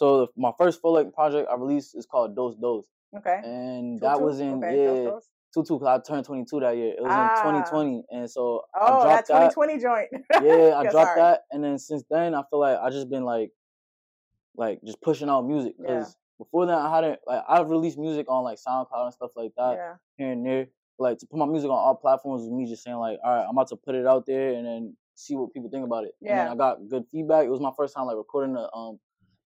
[0.00, 2.86] so my first full length project I released is called Dose Dose.
[3.18, 3.38] Okay.
[3.44, 4.24] And Two, that two?
[4.24, 5.28] was in Okay, yeah those.
[5.52, 6.94] Tutu, because I turned 22 that year.
[6.96, 7.22] It was Ah.
[7.22, 9.52] in 2020, and so I Oh, that dropped that.
[9.54, 10.08] 2020 joint.
[10.12, 10.18] Yeah,
[10.78, 13.50] I Yeah, dropped that, and then since then, I feel like I just been like,
[14.56, 15.74] like just pushing out music.
[15.78, 15.86] Yeah.
[15.86, 19.52] Because before that, I hadn't like I've released music on like SoundCloud and stuff like
[19.58, 19.94] that Yeah.
[20.16, 20.68] here and there.
[20.98, 23.44] Like to put my music on all platforms was me just saying like, all right,
[23.44, 26.14] I'm about to put it out there and then see what people think about it.
[26.22, 26.44] And Yeah.
[26.44, 27.44] then I got good feedback.
[27.44, 28.98] It was my first time like recording the um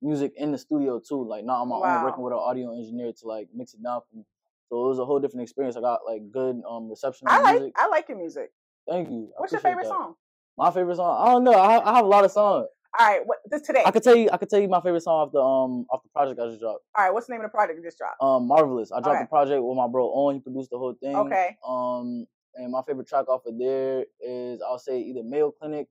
[0.04, 1.96] music in the studio too, like not on my Wow.
[1.96, 4.24] own, working with an audio engineer to like mix it down for me.
[4.68, 5.76] So it was a whole different experience.
[5.76, 7.74] I got like good um reception I like music.
[7.76, 8.52] I like your music.
[8.88, 9.30] Thank you.
[9.36, 9.88] I What's your favorite that.
[9.88, 10.14] song?
[10.56, 11.26] My favorite song.
[11.26, 11.52] I don't know.
[11.54, 12.68] I, I have a lot of songs.
[12.96, 13.82] All right, what this today?
[13.84, 14.28] I could tell you.
[14.32, 16.60] I could tell you my favorite song off the um off the project I just
[16.60, 16.84] dropped.
[16.96, 18.22] All right, what's the name of the project you just dropped?
[18.22, 18.92] Um, marvelous.
[18.92, 19.24] I dropped Okay.
[19.24, 20.36] the project with my bro Owen.
[20.36, 21.16] He produced the whole thing.
[21.16, 21.56] Okay.
[21.66, 25.88] Um, and my favorite track off of there is I'll say either Mayo Clinic.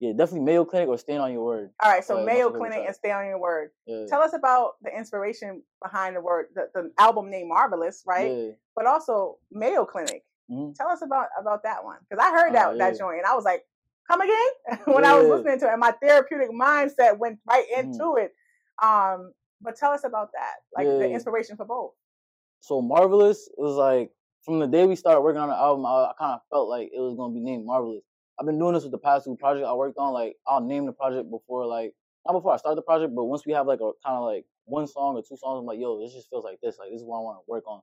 [0.00, 1.70] Yeah, definitely Mayo Clinic or Stand on Your Word.
[1.82, 3.70] All right, so Uh, Mayo Clinic and Stay on Your Word.
[3.86, 4.06] Yeah.
[4.08, 8.30] Tell us about the inspiration behind the word, the, the album name Marvelous, right?
[8.34, 8.50] Yeah.
[8.74, 10.24] But also Mayo Clinic.
[10.50, 10.74] Mhm.
[10.74, 13.34] Tell us about about that one because I heard that Oh, that joint and I
[13.34, 13.64] was like,
[14.10, 14.48] come again
[14.86, 15.72] when I was listening to it.
[15.72, 17.80] And my therapeutic mindset went right Mhm.
[17.84, 18.32] into it.
[18.82, 21.92] Um, but tell us about that, like the inspiration for both.
[22.60, 24.10] So marvelous was like
[24.44, 26.90] from the day we started working on the album, I, I kind of felt like
[26.92, 28.02] it was gonna be named marvelous.
[28.40, 30.12] I've been doing this with the past two projects I worked on.
[30.14, 31.92] Like I'll name the project before, like
[32.26, 34.44] not before I start the project, but once we have like a kind of like
[34.64, 36.78] one song or two songs, I'm like, yo, this just feels like this.
[36.78, 37.80] Like this is what I want to work on,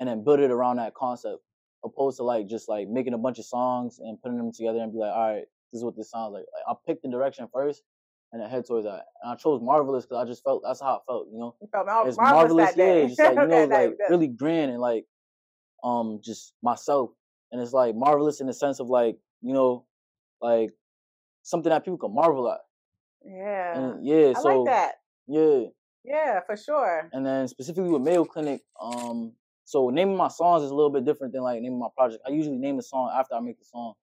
[0.00, 1.42] and then build it around that concept,
[1.84, 4.92] opposed to like just like making a bunch of songs and putting them together and
[4.92, 6.44] be like, all right, this is what this sounds like.
[6.54, 7.82] Like I picked the direction first.
[8.30, 9.06] And then head towards that.
[9.22, 11.68] And I chose marvelous because I just felt that's how I felt, you know You
[11.72, 13.06] felt mar- it's marvelous, marvelous, yeah.
[13.06, 15.06] Just like you know, like that- really grand and like
[15.82, 17.08] um just myself.
[17.52, 19.86] And it's like marvelous in the sense of like, you know,
[20.40, 20.70] like
[21.42, 22.60] something that people can marvel at.
[23.24, 24.92] yeah, And yeah, I so like that.
[25.26, 25.64] yeah.
[26.04, 27.10] Yeah, for sure.
[27.12, 29.32] And then specifically with Mayo Clinic, um,
[29.64, 32.22] so naming my songs is a little bit different than like naming my project.
[32.26, 33.94] I usually name the song after I make the song.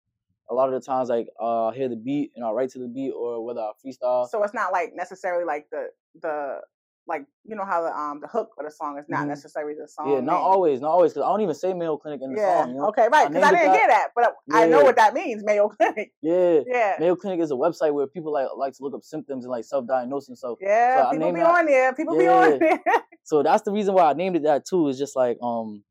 [0.47, 2.79] A lot of the times, like uh, I hear the beat and I write to
[2.79, 4.29] the beat, or whether I freestyle.
[4.29, 5.87] So it's not like necessarily like the
[6.21, 6.59] the
[7.07, 9.27] like you know how the um the hook of the song is not Mhm.
[9.27, 10.09] necessarily the song.
[10.09, 10.41] yeah, not name.
[10.41, 12.61] always, not always, because I don't even say Mayo Clinic in the Yeah.
[12.61, 12.69] song.
[12.71, 12.87] You know?
[12.87, 13.07] Okay.
[13.11, 13.27] Right.
[13.29, 13.77] Because I, it didn't that.
[13.77, 15.43] hear that, but I know what that means.
[15.43, 16.11] Mayo Clinic.
[16.21, 16.61] Yeah.
[16.65, 16.95] Yeah.
[16.99, 19.65] Mayo Clinic is a website where people like like to look up symptoms and like
[19.65, 20.59] self-diagnose themselves.
[20.61, 21.03] Yeah.
[21.03, 21.93] So people be that- on there.
[21.93, 22.79] People be on there.
[23.23, 24.87] So that's the reason why I named it that too.
[24.87, 25.83] Is just like um,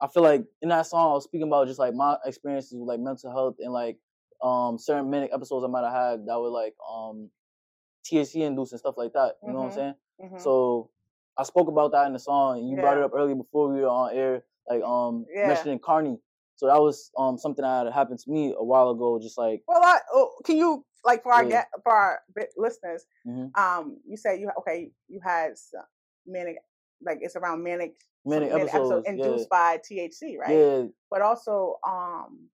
[0.00, 2.88] I feel like in that song I was speaking about just like my experiences with
[2.88, 3.96] like mental health and like
[4.42, 7.30] um certain manic episodes I might have had that were like um
[8.10, 9.36] THC induced and stuff like that.
[9.46, 9.74] You know what I'm Mhm.
[9.74, 9.94] saying?
[10.20, 10.40] Mhm.
[10.40, 10.90] So
[11.36, 13.80] I spoke about that in the song, and you brought it up earlier before we
[13.80, 15.48] were on air, like um Yeah.
[15.48, 16.20] mentioning Carney.
[16.56, 19.18] So that was um something that happened to me a while ago.
[19.18, 21.64] Just like well, I, oh, can you like for our Yeah.
[21.82, 22.22] for our
[22.56, 23.06] listeners?
[23.26, 23.56] Mhm.
[23.56, 24.92] Um, you said you okay.
[25.08, 25.84] You had some
[26.26, 26.58] manic,
[27.02, 27.96] like it's around manic.
[28.24, 29.12] some Manic episodes, yeah.
[29.14, 30.50] induced by THC, right?
[30.54, 32.50] yeah, But also um,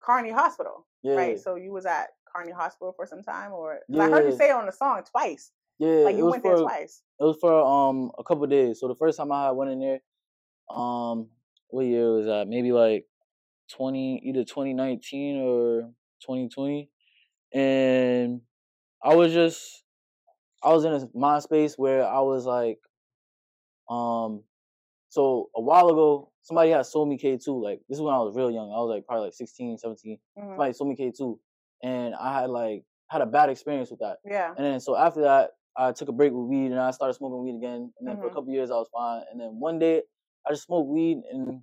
[0.00, 1.38] Carney Hospital, yeah, right?
[1.38, 4.52] So you was at Carney Hospital for some time, or I heard you say it
[4.52, 5.52] on the song twice.
[5.78, 6.04] Yeah.
[6.04, 7.02] Like it you was went for there twice.
[7.20, 8.80] it was for um a couple days.
[8.80, 10.00] So the first time I had went in there,
[10.74, 11.28] um,
[11.68, 12.46] what year was that?
[12.48, 13.06] Maybe like
[13.72, 15.90] twenty, either twenty nineteen or
[16.24, 16.90] twenty twenty,
[17.52, 18.40] and
[19.02, 19.82] I was just,
[20.62, 22.78] I was in a mind space where I was like,
[23.90, 24.42] um,
[25.10, 27.62] so a while ago somebody had sold me K two.
[27.62, 28.70] Like this is when I was real young.
[28.70, 30.18] I was like probably like 16, 17.
[30.38, 30.48] Mhm.
[30.50, 31.38] Somebody sold me K two,
[31.82, 34.18] and I had like had a bad experience with that.
[34.24, 34.54] Yeah.
[34.56, 37.42] And then so after that, I took a break with weed and I started smoking
[37.44, 37.92] weed again.
[37.98, 38.34] And then for a Mhm.
[38.34, 39.22] couple years I was fine.
[39.30, 40.02] And then one day
[40.46, 41.62] I just smoked weed and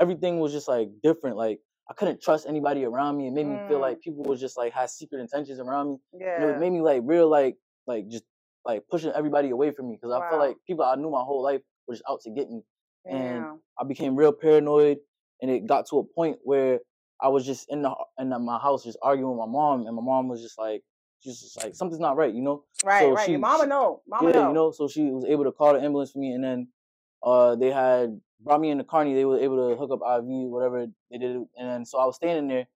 [0.00, 1.36] everything was just like different.
[1.36, 1.60] Like
[1.90, 3.28] I couldn't trust anybody around me.
[3.28, 3.82] It made me feel Mm.
[3.82, 5.98] like people was just like had secret intentions around me.
[6.12, 6.50] And Yeah.
[6.50, 8.24] it made me like real like like just
[8.64, 11.42] like pushing everybody away from me because I felt like people I knew my whole
[11.42, 12.62] life were just out to get me.
[13.06, 13.56] and yeah.
[13.80, 14.98] I became real paranoid,
[15.40, 16.80] and it got to a point where
[17.20, 19.96] I was just in the in the, my house just arguing with my mom, and
[19.96, 20.82] my mom was just like,
[21.22, 22.64] she's just like something's not right, you know.
[22.84, 23.00] Right.
[23.00, 23.24] so right.
[23.26, 24.02] she- Your mama know.
[24.08, 24.48] Mama yeah, know.
[24.48, 24.70] you know.
[24.70, 26.68] So she was able to call the ambulance for me, and then
[27.22, 29.14] uh they had brought me in the Carney.
[29.14, 32.16] They were able to hook up IV, whatever they did, and then so I was
[32.16, 32.66] standing there,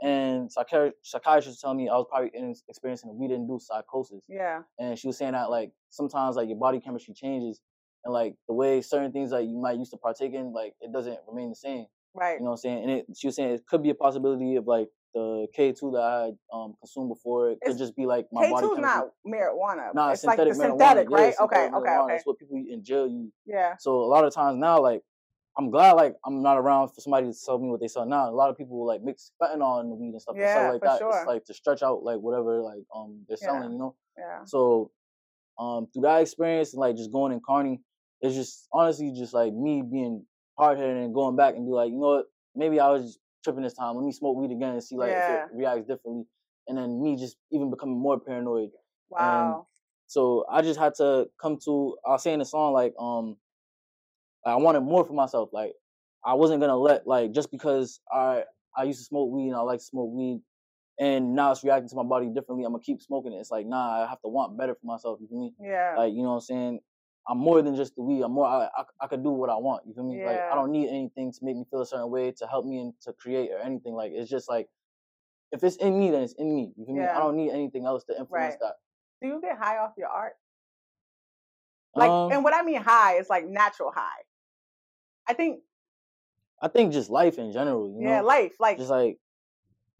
[0.00, 4.24] and psychiatrist psychiatrist was telling me I was probably in, experiencing a weed induced psychosis
[4.28, 4.62] Yeah.
[4.78, 7.60] and she was saying that like sometimes like your body chemistry changes
[8.04, 10.92] and like the way certain things that you might used to partake in like it
[10.92, 12.34] doesn't remain the same Right.
[12.34, 14.54] you know what i'm saying and it, she was saying it could be a possibility
[14.54, 18.04] of like the k2 that i had um consumed before it could It's- just be
[18.06, 19.94] like my K body two is not marijuana.
[19.94, 20.68] Nah, it's like the synthetic marijuana.
[20.70, 21.34] synthetic, Yeah, right?
[21.34, 21.76] synthetic okay.
[21.76, 21.86] Okay.
[21.88, 22.04] marijuana.
[22.04, 22.12] Okay.
[22.14, 23.32] That's what people in jail use.
[23.46, 23.74] Yeah.
[23.78, 25.02] So a lot of times now, like,
[25.56, 28.28] I'm glad like I'm not around for somebody to tell me what they sell now.
[28.28, 30.72] A lot of people will, like mix fentanyl in the weed and stuff and stuff
[30.72, 30.98] like for that.
[30.98, 31.16] sure.
[31.18, 33.48] It's like to stretch out like whatever like um they're Yeah.
[33.48, 33.94] selling, you know.
[34.16, 34.44] Yeah.
[34.44, 34.90] So
[35.58, 37.80] um through that experience and like just going in Carney,
[38.20, 40.24] it's just honestly just like me being
[40.58, 43.18] hard headed and going back and be like, you know what, maybe I was
[43.48, 43.96] tripping this time.
[43.96, 45.44] Let me smoke weed again and see like Yeah.
[45.44, 46.24] if it reacts differently.
[46.68, 48.70] And then me just even becoming more paranoid.
[49.08, 49.66] Wow.
[50.06, 51.96] So I just had to come to.
[52.06, 53.36] I was saying the song like um,
[54.44, 55.50] I wanted more for myself.
[55.52, 55.72] Like
[56.24, 58.44] I wasn't gonna let like just because I
[58.76, 60.40] I used to smoke weed and I like to smoke weed,
[60.98, 62.64] and now it's reacting to my body differently.
[62.64, 63.36] I'm gonna keep smoking it.
[63.36, 65.18] It's like nah, I have to want better for myself.
[65.20, 65.54] You feel me?
[65.60, 65.94] yeah.
[65.96, 66.80] Like you know what I'm saying.
[67.28, 68.22] I'm more than just the weed.
[68.22, 68.46] I'm more.
[68.46, 69.82] I, I, I could do what I want.
[69.86, 70.24] You feel me?
[70.24, 72.78] Like I don't need anything to make me feel a certain way to help me
[72.80, 73.92] and to create or anything.
[73.92, 74.68] Like it's just like
[75.52, 76.72] if it's in me, then it's in me.
[76.76, 77.04] You feel me?
[77.04, 78.72] I don't need anything else to influence Right.
[79.20, 80.34] Do you get high off your art?
[81.94, 84.22] Like, Um, and what I mean high is like natural high.
[85.26, 85.60] I think,
[86.62, 87.88] I think just life in general.
[87.88, 88.26] You yeah, know?
[88.26, 89.18] life, like, just like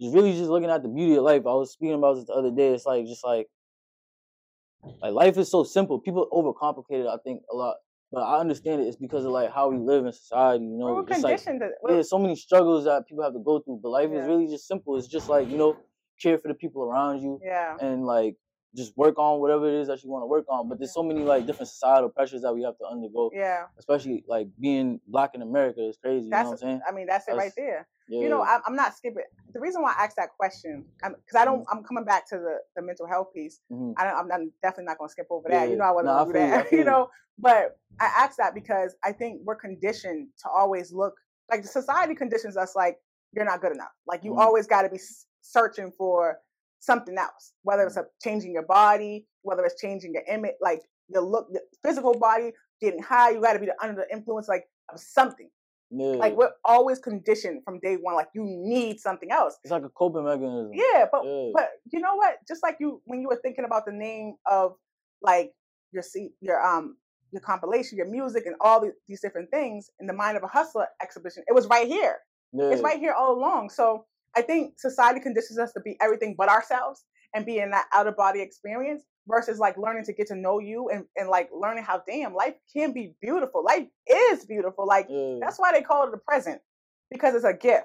[0.00, 1.42] just really just looking at the beauty of life.
[1.46, 2.68] I was speaking about this the other day.
[2.68, 3.48] It's like just like
[5.02, 6.00] like life is so simple.
[6.00, 7.76] People overcomplicate it, I think, a lot.
[8.10, 8.86] But I understand it.
[8.86, 10.64] It's because of like how we live in society.
[10.64, 11.40] You know, just like
[11.86, 13.80] there's so many struggles that people have to go through.
[13.82, 14.22] But life Yeah.
[14.22, 14.96] is really just simple.
[14.96, 15.76] It's just like you know,
[16.20, 18.36] care for the people around you yeah, and like
[18.76, 20.68] just work on whatever it is that you want to work on.
[20.68, 23.30] But there's so many like different societal pressures that we have to undergo.
[23.34, 23.64] yeah.
[23.78, 26.24] Especially like being black in America is crazy.
[26.26, 26.80] You know That's, what I'm saying?
[26.88, 27.88] I mean, that's it right there.
[28.08, 28.20] Yeah.
[28.22, 29.22] You know, I'm, I'm not skipping.
[29.52, 32.58] The reason why I asked that question, because I don't, I'm coming back to the,
[32.76, 33.60] the mental health piece.
[33.72, 33.94] Mhm.
[33.96, 35.70] I don't, I'm, I'm definitely not going to skip over that.
[35.70, 36.66] You know, I wasn't to do that.
[36.72, 36.84] you you.
[36.84, 41.14] know, but I asked that because I think we're conditioned to always look
[41.50, 42.98] like the society conditions us like
[43.32, 43.92] you're not good enough.
[44.06, 44.38] Like you Mhm.
[44.38, 44.98] always got to be
[45.40, 46.38] searching for
[46.80, 51.22] something else, whether it's a, changing your body, whether it's changing your image, like your
[51.22, 53.30] look, the physical body, getting high.
[53.30, 55.48] You got to be under the influence like of something.
[55.90, 56.12] yeah.
[56.12, 58.14] Like we're always conditioned from day one.
[58.14, 59.58] Like you need something else.
[59.64, 60.70] It's like a coping mechanism.
[60.72, 61.50] Yeah, but Yeah.
[61.54, 62.36] but you know what?
[62.46, 64.74] Just like you when you were thinking about the name of
[65.22, 65.52] like
[65.92, 66.96] your C, your um
[67.30, 70.46] your compilation, your music, and all the, these different things in the Mind of a
[70.46, 72.16] Hustler exhibition, it was right here.
[72.52, 72.70] yeah.
[72.70, 73.68] It's right here all along.
[73.70, 77.86] So I think society conditions us to be everything but ourselves and be in that
[77.92, 81.50] out of body experience versus like learning to get to know you and, and like
[81.52, 83.62] learning how damn life can be beautiful.
[83.64, 84.86] Life is beautiful.
[84.86, 85.08] Like
[85.40, 86.60] that's why they call it the present
[87.10, 87.84] because it's a gift.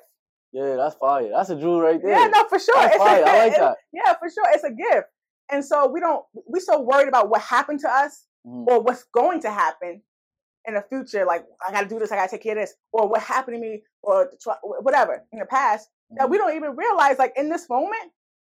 [0.51, 1.29] yeah, that's fire.
[1.29, 2.12] That's a jewel right there.
[2.17, 2.75] Yeah, no, for sure.
[2.75, 3.23] That's It's a- fire.
[3.25, 3.77] I like that.
[3.91, 4.45] Yeah, for sure.
[4.51, 5.08] It's a gift.
[5.51, 8.67] And so we don't we so worried about what happened to us Mhm.
[8.67, 10.01] or what's going to happen
[10.65, 11.25] in the future.
[11.25, 13.62] Like I gotta do this, I gotta take care of this, or what happened to
[13.62, 14.32] me, or
[14.82, 18.11] whatever in the past that we don't even realize, like in this moment,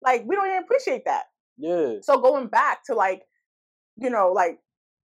[0.02, 1.24] like we don't even appreciate that.
[1.58, 1.96] Yeah.
[2.02, 3.24] So going back to like,
[3.98, 4.60] you know, like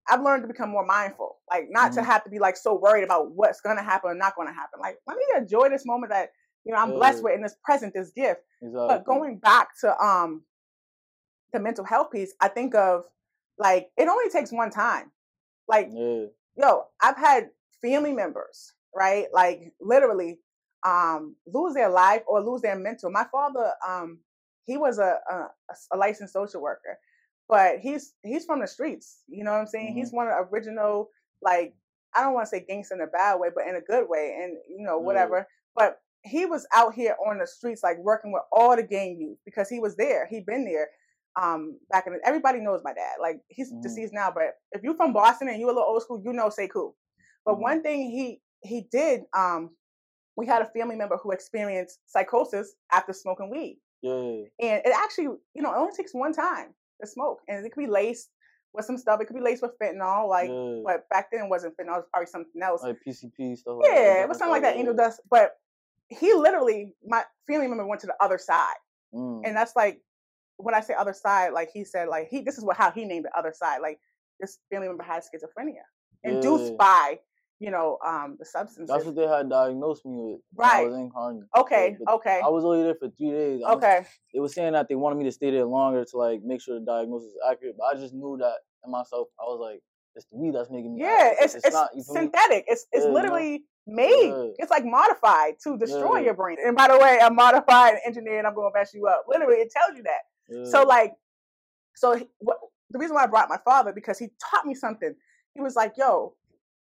[0.10, 2.06] I've learned to become more mindful, like not to Mhm.
[2.06, 4.80] have to be like so worried about what's gonna happen or not gonna happen.
[4.80, 6.32] Like let me enjoy this moment that
[6.66, 8.42] you know I'm blessed with in this present, this gift.
[8.62, 8.88] Exactly.
[8.88, 10.44] But going back to um
[11.54, 13.04] the mental health piece, I think of
[13.58, 15.12] like it only takes one time.
[15.68, 16.26] Like Yeah.
[16.58, 19.28] yo, I've had family members, right?
[19.32, 20.40] Like literally
[20.86, 23.12] um lose their life or lose their mental.
[23.12, 24.20] My father um
[24.66, 25.48] he was a a,
[25.94, 26.98] a licensed social worker,
[27.48, 29.24] but he's he's from the streets.
[29.28, 29.94] You know what I'm saying?
[29.94, 31.10] He's one of the original
[31.42, 31.76] like
[32.16, 34.38] I don't want to say gangster in a bad way, but in a good way,
[34.42, 35.48] and you know whatever.
[35.76, 39.38] But he was out here on the streets, like working with all the gang youth
[39.46, 40.28] because he was there.
[40.30, 40.90] He'd been there
[41.40, 43.18] um back in the, everybody knows my dad.
[43.22, 43.84] Like he's Mhm.
[43.84, 46.50] deceased now, but if you're from Boston and you're a little old school, you know
[46.50, 46.94] Sekou.
[47.46, 47.62] But Mhm.
[47.62, 49.76] one thing he he did, um,
[50.40, 53.78] we had a family member who experienced psychosis after smoking weed.
[54.02, 54.44] Yeah.
[54.62, 56.68] And it actually, you know, it only takes one time
[57.02, 57.40] to smoke.
[57.50, 58.30] And it could be laced
[58.74, 59.20] with some stuff.
[59.20, 60.80] It could be laced with fentanyl, like yeah.
[60.86, 62.82] but back then it wasn't fentanyl, it was probably something else.
[62.84, 63.80] like PCP stuff.
[63.82, 65.20] Like that, yeah, it was something like that, angel dust.
[65.30, 65.58] But
[66.08, 68.80] he literally, my family member went to the other side.
[69.14, 69.42] Mm.
[69.44, 70.00] And that's like
[70.56, 73.04] when I say other side, like he said, like he this is what how he
[73.04, 73.80] named the other side.
[73.82, 74.00] Like
[74.40, 75.84] this family member had schizophrenia.
[76.24, 76.78] Induced Yeah.
[76.78, 77.20] by,
[77.60, 78.88] you know, um the substances.
[78.88, 80.40] That's what they had diagnosed me with.
[80.54, 80.88] when I Right.
[80.88, 81.42] was in Carney.
[81.58, 82.40] okay, But okay.
[82.44, 83.62] I was only there for three days.
[83.66, 84.06] I was- Okay.
[84.34, 86.80] They were saying that they wanted me to stay there longer to like make sure
[86.80, 89.28] the diagnosis is accurate, but I just knew that in myself.
[89.40, 89.82] I was like,
[90.16, 91.02] it's the weed that's making me.
[91.02, 91.38] Yeah, act.
[91.42, 91.90] it's it's, not.
[91.92, 92.04] Feel me?
[92.04, 92.66] synthetic.
[92.68, 93.14] It's it's Yeah, you know?
[93.14, 94.30] literally made.
[94.30, 94.48] Yeah.
[94.58, 96.26] It's like modified to destroy Yeah.
[96.26, 96.58] your brain.
[96.66, 98.46] And by the way, I'm modified and engineered.
[98.46, 99.26] I'm going to mess you up.
[99.28, 100.66] Literally, it tells you that.
[100.68, 101.14] So like,
[101.96, 102.58] so he, what,
[102.90, 105.14] the reason why I brought my father because he taught me something.
[105.54, 106.36] He was like, "Yo,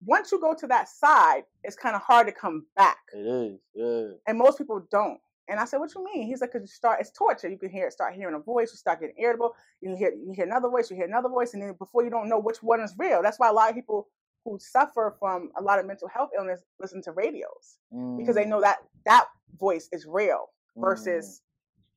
[0.06, 3.60] once you go to that side, it's kind of hard to come back, it is.
[3.74, 4.08] Yeah.
[4.26, 7.00] and most people don't." And I said, "What you mean?" He's like, "Cause you start,
[7.00, 7.48] it's torture.
[7.48, 8.72] You can hear, start hearing a voice.
[8.72, 9.54] You start getting irritable.
[9.80, 10.90] You hear, you hear another voice.
[10.90, 13.22] You hear another voice, and then before you don't know which one is real.
[13.22, 14.08] That's why a lot of people
[14.44, 17.78] who suffer from a lot of mental health illness listen to radios
[18.16, 19.26] because they Mm, know that that
[19.58, 21.42] voice is real mm, versus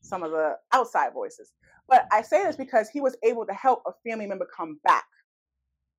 [0.01, 1.53] some of the outside voices.
[1.87, 5.05] But I say this because he was able to help a family member come back.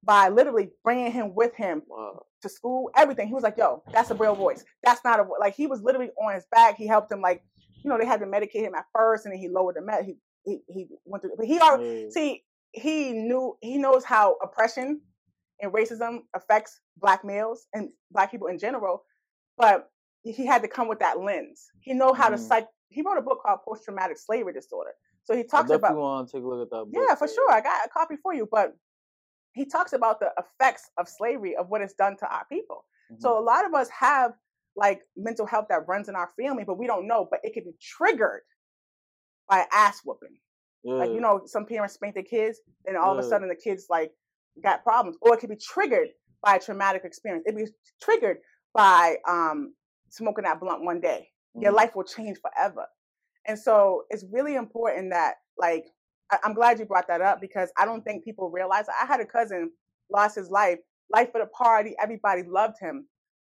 [0.02, 2.22] By literally bringing him with him Wow.
[2.42, 3.28] to school, everything.
[3.28, 4.64] He was like, "Yo, that's a real voice.
[4.82, 6.76] That's not a vo-" like." He was literally on his back.
[6.76, 7.42] He helped him like,
[7.82, 10.04] you know, they had to medicate him at first, and then he lowered the med.
[10.04, 12.11] He he, he went through, but he already Yeah.
[12.11, 15.00] see he knew he knows how oppression
[15.61, 19.04] and racism affects black males and black people in general,
[19.56, 19.90] but
[20.22, 21.70] he had to come with that lens.
[21.80, 22.40] He know how to Mhm.
[22.40, 22.68] psych.
[22.88, 24.94] He wrote a book called Post Traumatic Slavery Disorder.
[25.24, 26.84] So he talks about want to take a look at that.
[26.84, 27.50] Book, yeah, for sure.
[27.50, 28.74] I got a copy for you, but
[29.52, 32.84] he talks about the effects of slavery of what it's done to our people.
[33.12, 33.20] Mhm.
[33.20, 34.34] So a lot of us have
[34.76, 37.26] like mental health that runs in our family, but we don't know.
[37.30, 38.42] But it can be triggered
[39.48, 40.38] by ass whooping.
[40.84, 40.94] yeah.
[40.94, 43.87] Like you know, some parents spank their kids, and all of a sudden the kids
[43.90, 44.12] like
[44.62, 46.08] got problems, or it could be triggered
[46.42, 47.44] by a traumatic experience.
[47.46, 47.66] It be
[48.00, 48.38] triggered
[48.74, 49.74] by um,
[50.11, 51.30] smoking that blunt one day.
[51.54, 51.76] Your Mhm.
[51.76, 52.87] life will change forever.
[53.46, 55.87] And so it's really important that like
[56.30, 58.86] I, I'm glad you brought that up because I don't think people realize.
[58.88, 59.70] I had a cousin
[60.10, 60.78] lost his life,
[61.12, 63.06] life of the party, everybody loved him,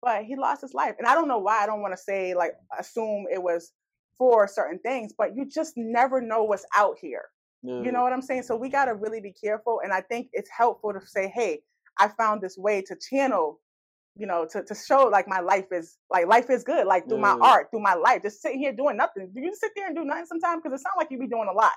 [0.01, 1.63] but he lost his life, and I don't know why.
[1.63, 3.71] I don't want to say like assume it was
[4.17, 7.25] for certain things, but you just never know what's out here.
[7.63, 7.81] yeah.
[7.81, 8.43] You know what I'm saying?
[8.43, 9.81] So we got to really be careful.
[9.83, 11.61] And I think it's helpful to say, hey,
[11.99, 13.59] I found this way to channel,
[14.15, 17.17] you know, to, to show like my life is like life is good, like through
[17.21, 19.31] my art, through my life, just sitting here doing nothing.
[19.33, 20.61] Do you sit there and do nothing sometimes?
[20.63, 21.73] Because it sounds like you be doing a lot.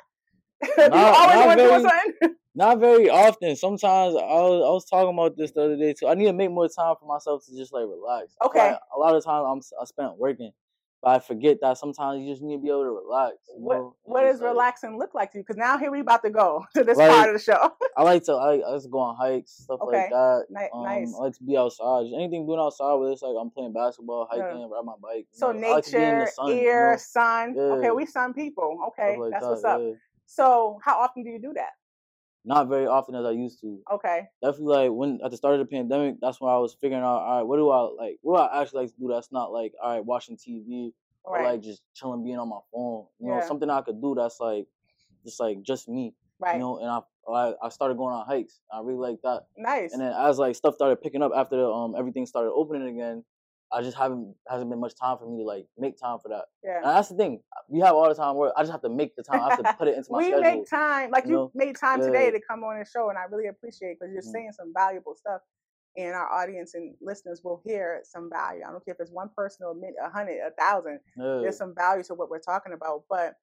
[0.63, 2.37] you Not- always not want to very- something.
[2.57, 3.57] Not very often.
[3.57, 6.07] Sometimes I was, I was talking about this the other day too.
[6.07, 8.29] I need to make more time for myself to just like relax.
[8.45, 8.71] Okay.
[8.71, 10.53] like a lot of times I'm I spent working,
[11.03, 13.39] but I forget that sometimes you just need to be able to relax.
[13.57, 13.97] What know?
[14.05, 15.43] What does like- relaxing look like to you?
[15.43, 17.73] Because now here we about to go to this Like- part of the show.
[17.97, 19.97] I like to I like, I like to go on hikes, stuff Okay.
[20.03, 20.45] like that.
[20.51, 21.13] Ni- Um, nice.
[21.13, 22.05] I like to be outside.
[22.05, 24.43] Just anything doing outside, whether it's like I'm playing basketball, Yeah.
[24.45, 25.27] hiking, ride my bike.
[25.33, 27.59] So know, I like to be nature, sun, you air, know, sun.
[27.59, 28.79] Okay, we sun people.
[28.91, 29.81] Okay, that's that, what's up.
[29.83, 29.93] yeah.
[30.27, 31.71] So how often do you do that?
[32.47, 33.79] Not very often as I used to.
[33.91, 37.03] Okay, definitely like when at the start of the pandemic, that's when I was figuring
[37.03, 38.19] out, all right, what do I like?
[38.21, 39.09] What do I actually like to do?
[39.09, 42.59] That's not like, all right, watching TV or right, like just chilling, being on my
[42.71, 43.07] phone.
[43.19, 44.67] You know, something I could do that's like,
[45.25, 46.15] just like just me.
[46.39, 46.55] right.
[46.55, 47.01] You know, and I,
[47.33, 48.61] I I started going on hikes.
[48.71, 49.47] I really like that.
[49.57, 49.95] nice.
[49.95, 53.25] And then as like stuff started picking up after the, um everything started opening again,
[53.75, 56.45] I just haven't hasn't been much time for me to like make time for that.
[56.63, 56.77] yeah.
[56.79, 57.41] And that's the thing.
[57.69, 58.53] We have all the time work.
[58.57, 59.41] I just have to make the time.
[59.41, 60.43] I have to put it into my we schedule.
[60.43, 61.51] We make time like you you know?
[61.55, 64.33] made time today to come on the show and i really appreciate because you're Mhm.
[64.33, 65.41] saying some valuable stuff
[65.97, 69.31] and our audience and listeners will hear some value i don't care if it's one
[69.37, 71.41] person or a a hundred a thousand yeah.
[71.43, 73.35] there's some value to what we're talking about but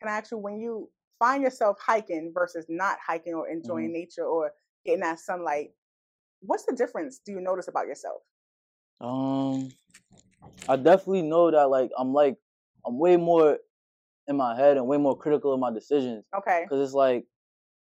[0.00, 3.92] can i ask you when you find yourself hiking versus not hiking or enjoying Mm-hmm.
[3.92, 4.52] nature or
[4.84, 5.70] getting that sunlight
[6.40, 8.22] what's the difference do you notice about yourself
[9.00, 9.70] Um,
[10.68, 12.36] I definitely know that like I'm like
[12.86, 13.58] I'm way more
[14.26, 17.26] in my head and way more critical of my decisions okay because it's like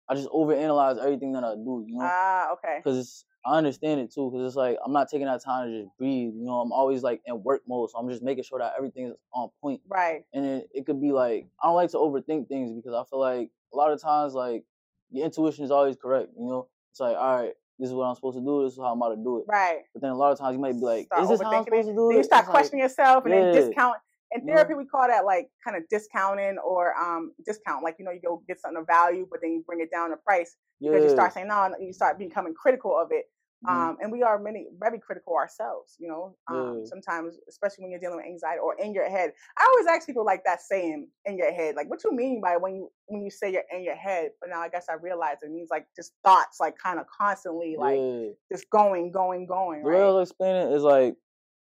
[0.08, 2.00] I just overanalyze everything that I do, you know.
[2.02, 5.68] ah okay Because I understand it too, because it's like I'm not taking that time
[5.70, 6.32] to just breathe.
[6.34, 9.06] You know, I'm always like in work mode, so I'm just making sure that everything
[9.08, 9.80] is on point.
[9.88, 13.08] right And it, it could be like I don't like to overthink things because I
[13.08, 14.64] feel like a lot of times like
[15.10, 16.30] your intuition is always correct.
[16.38, 18.64] You know, it's like all right, this is what I'm supposed to do.
[18.64, 19.44] This is how I'm about to do it.
[19.48, 21.50] right But then a lot of times you might be like, Start is this how
[21.58, 22.18] I'm supposed to do then it?
[22.18, 23.60] you start It's like, questioning yourself and then Yeah.
[23.60, 23.96] discount.
[24.32, 27.84] In therapy, we call that like kind of discounting or um discount.
[27.84, 30.10] Like you know, you go get something of value, but then you bring it down
[30.10, 33.26] the price because you start saying no, and you start becoming critical of it.
[33.64, 35.96] Mhm, Um, and we are many very critical ourselves.
[35.98, 36.86] You know, um, Yeah.
[36.86, 39.32] sometimes, especially when you're dealing with anxiety or in your head.
[39.58, 42.56] I always ask people like that saying in your head, like what you mean by
[42.56, 44.30] when you when you say you're in your head.
[44.40, 47.76] But now I guess I realize it means like just thoughts, like kind of constantly,
[47.78, 48.28] like yeah.
[48.52, 49.82] just going, going, going.
[49.82, 50.12] The way I Right?
[50.12, 51.14] was explaining it is like,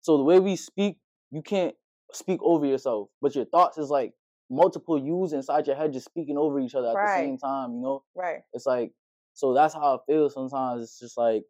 [0.01, 0.97] so the way we speak,
[1.31, 1.75] you can't
[2.13, 4.13] speak over yourself, but your thoughts is like
[4.49, 7.05] multiple yous inside your head just speaking over each other at Right.
[7.15, 7.73] the same time.
[7.75, 8.39] You know, Right.
[8.53, 8.91] it's like,
[9.33, 10.83] so that's how it feels sometimes.
[10.83, 11.43] It's just like,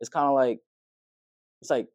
[0.00, 0.60] it's kind of like,
[1.60, 1.88] it's like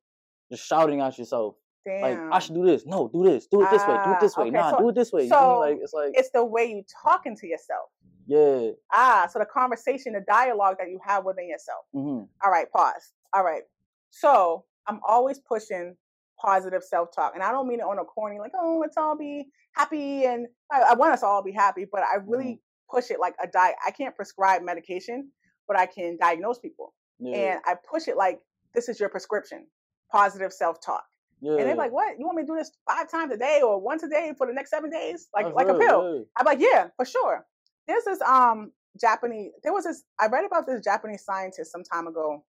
[0.52, 1.56] just shouting at yourself.
[1.86, 2.02] Damn.
[2.02, 2.86] Like I should do this.
[2.86, 3.48] No, do this.
[3.48, 3.94] Do it this way.
[3.96, 4.48] Do Ah, it this way.
[4.48, 5.24] okay, Nah, so- do it this way.
[5.24, 5.60] You know what I so mean?
[5.60, 7.90] like it's like it's the way you talking to yourself.
[8.28, 8.72] yeah.
[8.94, 11.86] Ah, so the conversation, the dialogue that you have within yourself.
[11.94, 13.14] hmm All right, pause.
[13.34, 13.64] All right.
[14.12, 15.96] So I'm always pushing
[16.40, 17.34] positive self-talk.
[17.36, 20.26] And I don't mean it on a corny, like, oh, let's all be happy.
[20.26, 23.36] And I, I want us all to be happy, but I really push it like
[23.44, 23.76] a diet.
[23.86, 25.32] I can't prescribe medication,
[25.68, 26.94] but I can diagnose people.
[27.20, 27.36] Yeah.
[27.36, 28.40] And I push it like
[28.74, 29.68] this is your prescription,
[30.12, 31.04] positive self-talk.
[31.42, 31.52] yeah.
[31.52, 32.18] And they're like, what?
[32.20, 34.48] You want me to do this five times a day or once a day for
[34.48, 35.28] the next seven days?
[35.34, 36.26] Like That's like a pill.
[36.38, 37.46] I'm like, yeah, for sure.
[37.88, 39.52] There's this um Japanese.
[39.64, 40.04] There was this.
[40.20, 42.44] I read about this Japanese scientist some time ago.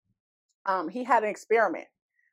[0.67, 1.87] Um, he had an experiment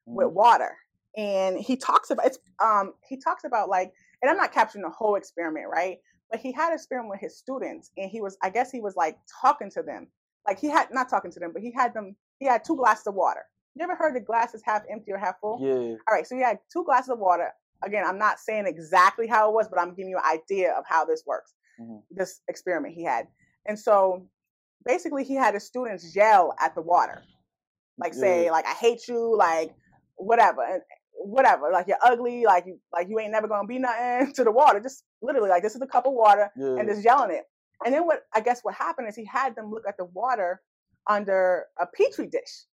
[0.05, 0.33] with Mhm.
[0.33, 0.77] water,
[1.15, 2.39] and he talks about it's.
[2.59, 5.99] Um, he talks about like, and I'm not capturing the whole experiment, right?
[6.29, 8.95] But he had an experiment with his students, and he was, I guess, he was
[8.97, 10.07] like talking to them.
[10.45, 13.07] Like he had not talking to them, but he had them he had two glasses
[13.07, 13.41] of water.
[13.75, 15.59] You ever heard the glasses half empty or half full?
[15.61, 15.95] Yeah.
[16.07, 17.51] All right, so he had two glasses of water.
[17.83, 20.83] Again, I'm not saying exactly how it was, but I'm giving you an idea of
[20.87, 21.53] how this works.
[21.79, 22.01] Mhm.
[22.09, 23.27] This experiment he had,
[23.67, 24.25] and so
[24.83, 27.21] basically he had his students yell at the water,
[27.99, 29.75] like say like I hate you, like
[30.15, 30.81] whatever, and
[31.13, 34.51] whatever, like you're ugly, like you like you ain't never gonna be nothing to the
[34.51, 34.79] water.
[34.79, 36.77] Just literally like this is a cup of water, Yeah.
[36.79, 37.43] and just yelling it.
[37.85, 40.61] And then what I guess what happened is he had them look at the water
[41.09, 42.65] under a petri dish,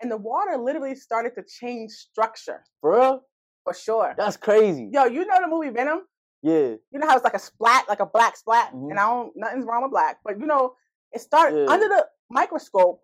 [0.00, 3.22] and the water literally started to change structure For real?
[3.64, 4.14] for sure.
[4.16, 4.88] That's crazy.
[4.92, 6.02] Yo, you know the movie Venom?
[6.42, 6.76] Yeah.
[6.90, 8.90] You know how it's like a splat, like a black splat, Mhm.
[8.90, 10.74] and I don't nothing's wrong with black, but you know
[11.12, 11.70] it started Yeah.
[11.72, 13.02] under the microscope.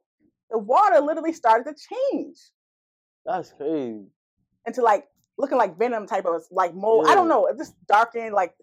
[0.51, 2.39] The water literally started to change
[3.25, 4.07] That's crazy.
[4.67, 7.07] into like looking like venom type of like mold.
[7.09, 7.47] I don't know.
[7.47, 8.55] It just darkened like.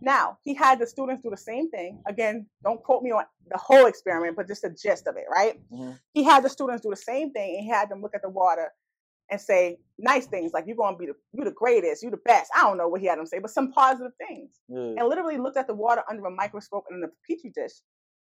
[0.00, 2.02] Now he had the students do the same thing.
[2.06, 5.60] Again, don't quote me on the whole experiment, but just the gist of it, right?
[5.72, 5.98] Mhm.
[6.14, 8.28] He had the students do the same thing, and he had them look at the
[8.30, 8.72] water
[9.30, 12.50] and say nice things like "You're gonna be the you're the greatest, you're the best."
[12.54, 14.60] I don't know what he had them say, but some positive things.
[14.98, 17.72] And literally looked at the water under a microscope in the petri dish,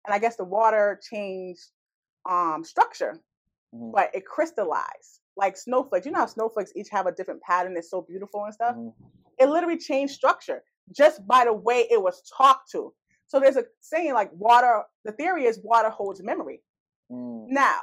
[0.06, 1.72] and I guess the water changed
[2.26, 3.20] um, structure,
[3.74, 3.92] Mhm.
[3.92, 6.06] but it crystallized like snowflakes.
[6.06, 7.76] You know how snowflakes each have a different pattern?
[7.76, 8.94] It's so beautiful and stuff Mhm.
[9.38, 10.62] it literally changed structure
[10.92, 12.92] just by the way it was talked to.
[13.26, 16.60] So there's a saying like water, the theory is water holds memory.
[17.10, 17.46] Mm.
[17.48, 17.78] Now,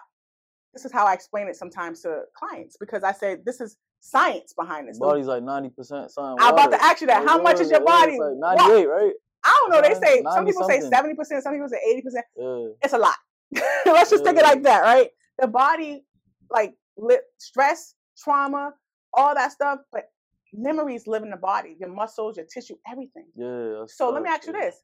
[0.74, 4.54] this is how I explain it sometimes to clients because I say this is science
[4.54, 4.98] behind this.
[5.00, 6.38] Body's like ninety percent something.
[6.40, 7.28] I'm about to ask you that.
[7.28, 8.18] How much is your body?
[8.20, 9.14] Like wa- ninety-eight, right?
[9.44, 9.82] I don't know.
[9.82, 12.22] They say some 90 people say 70%, some people say 80%.
[12.38, 12.74] Yeah.
[12.84, 13.16] It's a lot.
[13.86, 15.10] Let's just take it like that, right?
[15.40, 16.06] The body,
[16.50, 18.74] like li- stress, trauma,
[19.14, 20.06] all that stuff, but
[20.54, 23.26] memories live in the body, your muscles, your tissue, everything.
[23.36, 23.84] Yeah.
[23.88, 24.76] So let me ask you this.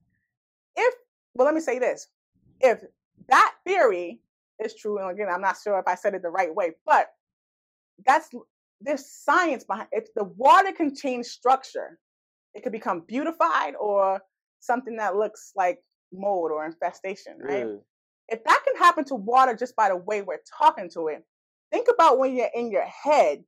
[0.75, 0.93] If,
[1.33, 2.07] well, let me say this.
[2.59, 2.83] If
[3.29, 4.21] that theory
[4.63, 7.07] is true, and again, I'm not sure if I said it the right way, but
[8.05, 8.29] that's,
[8.79, 11.99] there's science behind If the water can change structure,
[12.53, 14.21] it could become beautified or
[14.59, 15.79] something that looks like
[16.11, 17.65] mold or infestation, right?
[17.67, 17.75] Yeah.
[18.29, 21.23] If that can happen to water just by the way we're talking to it,
[21.71, 23.43] think about when you're in your head.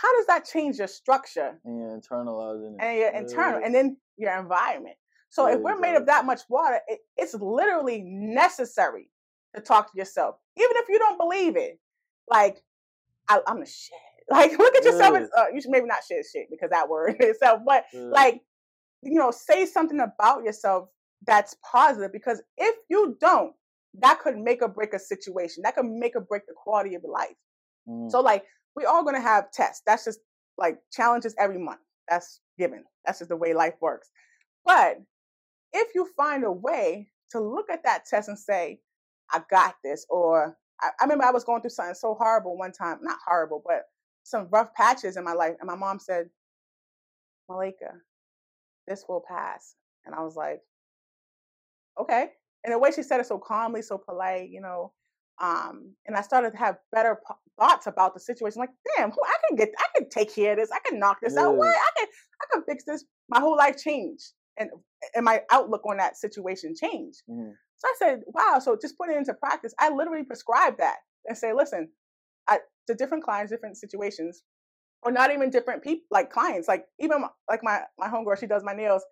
[0.00, 1.58] How does that change your structure?
[1.64, 2.80] And you're internalizing it.
[2.80, 4.96] and your internal, and then your environment.
[5.30, 9.10] So if we're made of that much water, it, it's literally necessary
[9.54, 11.78] to talk to yourself, even if you don't believe it.
[12.30, 12.62] Like,
[13.28, 13.94] I, I'm the shit.
[14.30, 15.14] Like, look at yourself.
[15.14, 15.20] Yeah.
[15.22, 18.02] As, uh, you should maybe not shit shit because that word itself, but Yeah.
[18.02, 18.42] like,
[19.02, 20.90] you know, say something about yourself
[21.26, 22.12] that's positive.
[22.12, 23.54] Because if you don't,
[24.00, 25.62] that could make or break a situation.
[25.64, 27.36] That could make or break the quality of your life.
[27.88, 28.10] Mhm.
[28.10, 28.44] So like
[28.78, 29.82] we all gonna have tests.
[29.86, 30.20] That's just
[30.56, 31.80] like challenges every month.
[32.08, 32.84] That's given.
[33.04, 34.10] That's just the way life works.
[34.64, 34.98] But
[35.72, 38.80] if you find a way to look at that test and say,
[39.32, 42.72] I got this, or I, I remember I was going through something so horrible one
[42.72, 43.84] time, not horrible, but
[44.24, 45.54] some rough patches in my life.
[45.60, 46.30] And my mom said,
[47.48, 47.92] Malika,
[48.86, 49.74] this will pass.
[50.06, 50.60] And I was like,
[52.00, 52.30] okay.
[52.64, 54.92] And the way she said it so calmly, so polite, you know,
[55.40, 58.60] um, and I started to have better p- thoughts about the situation.
[58.60, 60.70] Like, damn, who I can get, I can take care of this.
[60.72, 61.56] I can knock this out.
[61.58, 61.68] What?
[61.68, 62.08] I can,
[62.42, 63.04] I can fix this.
[63.28, 64.70] My whole life changed, and
[65.14, 67.22] and my outlook on that situation changed.
[67.30, 67.52] Mhm.
[67.76, 68.58] So I said, wow.
[68.58, 69.72] So just put it into practice.
[69.78, 71.88] I literally prescribe that and say, listen,
[72.48, 72.58] I,
[72.88, 74.42] to different clients, different situations,
[75.02, 78.46] or not even different people, like clients, like even my- like my my homegirl, she
[78.46, 79.04] does my nails,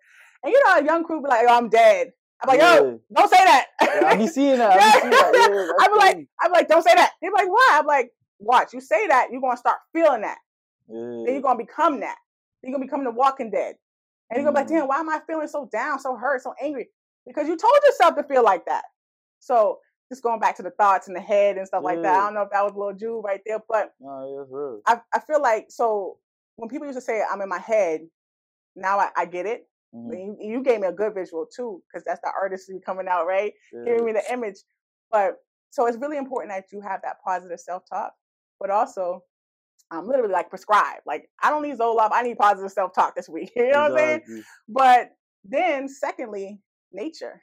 [0.43, 2.11] and you know, a young crew be like, oh, I'm dead.
[2.41, 2.97] I'm like, yo, Yeah.
[3.13, 3.65] don't say that.
[3.81, 4.71] Yeah, I be seeing that.
[4.71, 5.33] I be seeing that.
[5.33, 6.27] Yeah, I'm like.
[6.41, 7.13] I'm like, don't say that.
[7.21, 7.77] They're like, why?
[7.79, 8.73] I'm like, watch.
[8.73, 10.37] You say that, you're gonna start feeling that.
[10.87, 12.17] Then you're gonna become that.
[12.61, 13.75] Then you're gonna become the Walking Dead.
[14.29, 14.81] And you're gonna be like, Mm.
[14.81, 16.89] damn, why am I feeling so down, so hurt, so angry?
[17.25, 18.83] Because you told yourself to feel like that.
[19.39, 19.79] So
[20.09, 22.19] just going back to the thoughts in the head and stuff like that.
[22.21, 24.51] I don't know if that was a little Jew right there, but Nah, yeah, that's
[24.51, 24.81] real.
[24.85, 26.17] I, I feel like so
[26.55, 28.01] when people used to say I'm in my head,
[28.75, 29.67] now I, I get it.
[30.05, 30.11] Mhm.
[30.13, 33.53] You, you gave me a good visual too, because that's the artistry coming out, right?
[33.85, 34.57] giving me the image.
[35.11, 35.37] But
[35.71, 38.13] so it's really important that you have that positive self talk,
[38.59, 39.23] but also
[39.91, 41.01] I'm literally like prescribed.
[41.05, 43.51] Like I don't need Zoloft, I need positive self talk this week.
[43.55, 44.21] You know what I'm saying?
[44.69, 45.11] But
[45.45, 46.59] then secondly,
[46.91, 47.41] nature,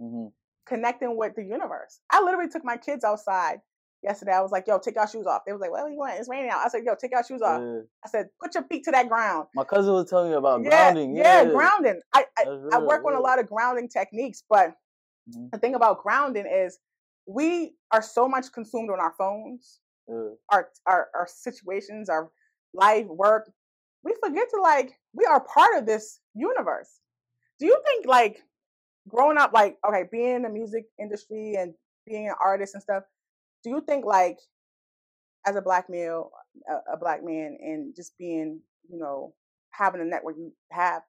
[0.00, 0.32] Mhm.
[0.66, 2.00] connecting with the universe.
[2.10, 3.60] I literally took my kids outside
[4.02, 4.32] yesterday.
[4.32, 5.42] I was like, yo, take your shoes off.
[5.46, 6.14] They was like, well, you want?
[6.18, 6.64] It's raining out.
[6.64, 7.60] I said, yo, take your shoes off.
[7.60, 7.80] Yeah.
[8.04, 9.46] I said, put your feet to that ground.
[9.54, 11.16] My cousin was telling me about yeah, grounding.
[11.16, 12.00] yeah, Yeah, grounding.
[12.14, 14.74] I, I, I real, work on a lot of grounding techniques, but
[15.28, 15.50] Mhm.
[15.50, 16.78] the thing about grounding is
[17.26, 19.80] we are so much consumed on our phones,
[20.50, 22.30] our our, our situations, our
[22.72, 23.52] life, work.
[24.04, 27.00] We forget to like we are part of this universe.
[27.58, 28.42] Do you think like
[29.06, 31.74] growing up, like okay, being in the music industry and
[32.06, 33.02] being an artist and stuff?
[33.64, 34.38] Do you think like
[35.46, 36.30] as a black male,
[36.68, 39.34] a, a black man, and just being, you know,
[39.70, 41.02] having a network you have,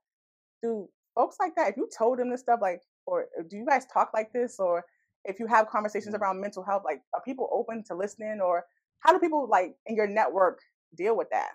[0.62, 3.86] do folks like that, if you told them this stuff, like, or do you guys
[3.88, 4.86] talk like this, or
[5.26, 6.20] if you have conversations Mm.
[6.20, 8.66] around mental health, like, are people open to listening, or
[9.00, 10.60] how do people like in your network
[10.96, 11.52] deal with that?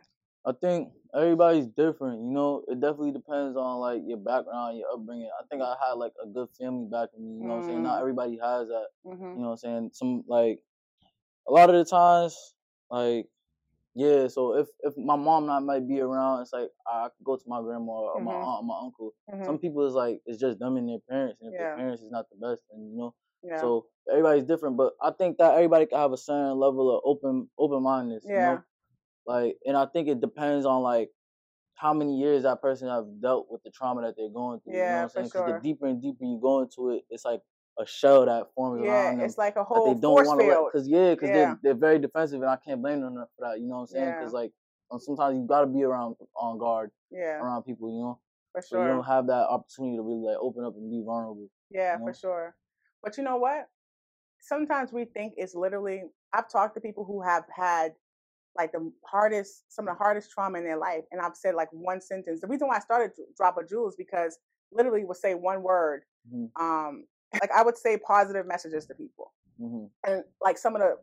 [0.46, 2.64] I think everybody's different, you know.
[2.68, 5.30] It definitely depends on like your background, your upbringing.
[5.40, 7.82] I think I had like a good family backing me, you know what I'm saying?
[7.82, 8.00] Not Mm.
[8.00, 9.90] everybody has that, hmm you know what I'm saying?
[9.94, 10.60] Some like
[11.48, 12.36] a lot of the times,
[12.90, 13.26] like
[13.94, 17.36] yeah, so if if my mom not might be around, it's like I could go
[17.36, 18.42] to my grandma or my Mhm.
[18.44, 19.14] aunt or my uncle.
[19.30, 21.66] hmm Some people is like it's just them and their parents, and if Yeah.
[21.66, 23.14] their parents is not the best, and you know.
[23.42, 23.58] Yeah.
[23.60, 27.48] So everybody's different, but I think that everybody can have a certain level of open
[27.58, 28.24] open mindedness.
[28.24, 28.42] You Yeah.
[28.42, 28.64] know?
[29.26, 31.10] Like, and I think it depends on like
[31.74, 34.74] how many years that person have dealt with the trauma that they're going through.
[34.74, 35.26] you know Yeah, what I'm saying?
[35.28, 35.54] Because sure.
[35.54, 37.40] the deeper and deeper you go into it, it's like
[37.78, 40.40] a show that forms yeah, around them it's like a whole they don't force want
[40.40, 40.54] to let.
[40.56, 40.72] field.
[40.72, 41.34] Cause yeah, cause Yeah.
[41.34, 43.60] they're they're very defensive, and I can't blame them for that.
[43.60, 44.04] You know what I'm saying?
[44.04, 44.18] Yeah.
[44.20, 44.52] Cause like
[44.90, 47.88] um, sometimes you gotta be around on guard Yeah, around people.
[47.90, 48.20] You know,
[48.52, 51.48] for so you don't have that opportunity to really like open up and be vulnerable.
[51.70, 52.56] Yeah, you for sure.
[53.02, 53.68] But you know what?
[54.40, 56.04] Sometimes we think it's literally.
[56.32, 57.94] I've talked to people who have had
[58.56, 61.68] like the hardest, some of the hardest trauma in their life, and I've said like
[61.72, 62.40] one sentence.
[62.40, 64.38] The reason why I started Dr- Drop of Jewels because
[64.70, 66.02] literally would say one word.
[66.32, 66.50] Mhm.
[66.60, 67.06] Um,
[67.40, 70.96] like I would say positive messages to people, hmm and like some of the,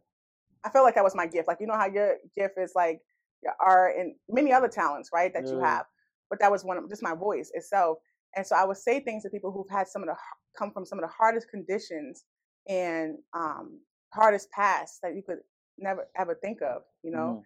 [0.63, 1.47] I felt like that was my gift.
[1.47, 3.01] Like you know how your gift is like
[3.43, 5.34] your art and many other talents, right?
[5.34, 5.86] That you have,
[6.29, 7.99] but that was one of just my voice itself.
[8.36, 10.15] And so I would say things to people who've had some of the
[10.57, 12.25] come from some of the hardest conditions
[12.67, 13.79] and um,
[14.13, 15.39] hardest past that you could
[15.77, 17.39] never ever think of, you know,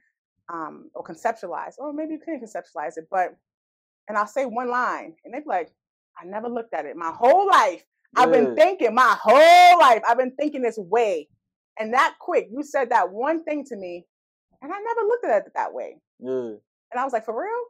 [0.49, 0.55] Mm-hmm.
[0.55, 1.75] um, or conceptualize.
[1.79, 3.35] Or maybe you can conceptualize it, but
[4.07, 5.73] and I'll say one line, and they'd be like,
[6.21, 7.83] "I never looked at it my whole life.
[8.15, 10.01] I've been thinking my whole life.
[10.07, 11.27] I've been thinking this way,
[11.79, 14.05] and that quick, you said that one thing to me,
[14.61, 15.97] and I never looked at it that way.
[16.19, 16.55] Yeah.
[16.91, 17.65] And I was like, for real."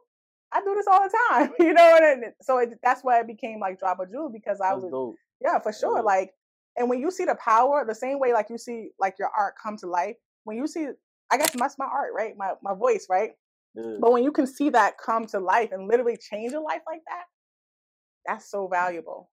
[0.52, 3.26] I do this all the time, you know, and it- so it, that's why it
[3.26, 5.16] became like drop a jewel because I That's was dope.
[5.40, 5.98] yeah, for sure.
[5.98, 6.02] Yeah.
[6.02, 6.30] Like,
[6.76, 9.54] and when you see the power, the same way like you see like your art
[9.62, 10.86] come to life, when you see,
[11.30, 12.34] I guess that's my art, right?
[12.36, 13.30] My my voice, right?
[13.74, 13.96] Yeah.
[14.00, 17.02] But when you can see that come to life and literally change a life like
[17.08, 17.24] that,
[18.26, 18.70] that's so mm.
[18.70, 19.30] valuable.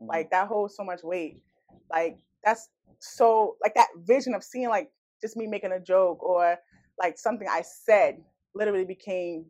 [0.00, 1.42] Like that holds so much weight.
[1.90, 2.68] Like that's
[2.98, 4.90] so like that vision of seeing like
[5.20, 6.56] just me making a joke or
[7.00, 8.18] like something I said
[8.54, 9.46] literally became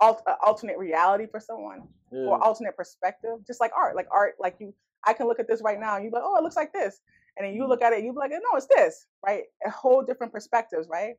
[0.00, 2.20] alt- a alternate reality for someone yeah.
[2.20, 3.96] or alternate perspective, just like art.
[3.96, 4.74] Like art, like you,
[5.06, 6.72] I can look at this right now and you be like, oh, it looks like
[6.72, 7.00] this.
[7.36, 7.68] And then you Mhm.
[7.68, 9.44] look at it, you be like, no, it's this, right?
[9.64, 11.14] A whole different perspectives, right?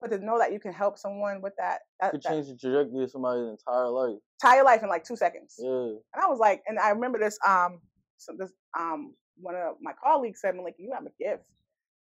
[0.00, 3.04] But to know that you can help someone with that, that, could change the trajectory
[3.04, 4.16] of somebody's entire life.
[4.42, 5.56] entire life in like two seconds.
[5.58, 5.68] Yeah.
[5.68, 7.80] And I was like, and I remember this, um,
[8.16, 11.44] so this, um, one of my colleagues said, like, you have a gift.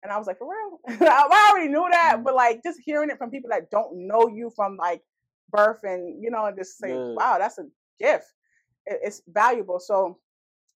[0.02, 0.80] And I was like, for real?
[1.10, 2.24] I already knew that, Mhm.
[2.24, 5.02] but like just hearing it from people that don't know you from like
[5.52, 7.14] birth and, you know, and just say, Yeah.
[7.16, 7.66] wow, that's a
[8.00, 8.32] gift.
[8.86, 9.80] It, it's valuable.
[9.80, 10.20] So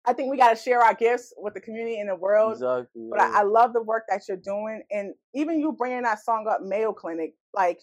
[0.06, 2.54] I think we got to share our gifts with the community and the world.
[2.54, 3.08] Exactly.
[3.10, 3.20] But.
[3.20, 4.82] I, I love the work that you're doing.
[4.91, 7.82] And even you bringing that song up, Mayo Clinic, like,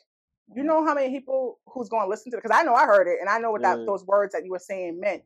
[0.54, 0.66] you Mhm.
[0.66, 2.42] know how many people who's going to listen to it?
[2.42, 3.84] Because I know I heard it and I know what that Yeah.
[3.86, 5.22] those words that you were saying meant.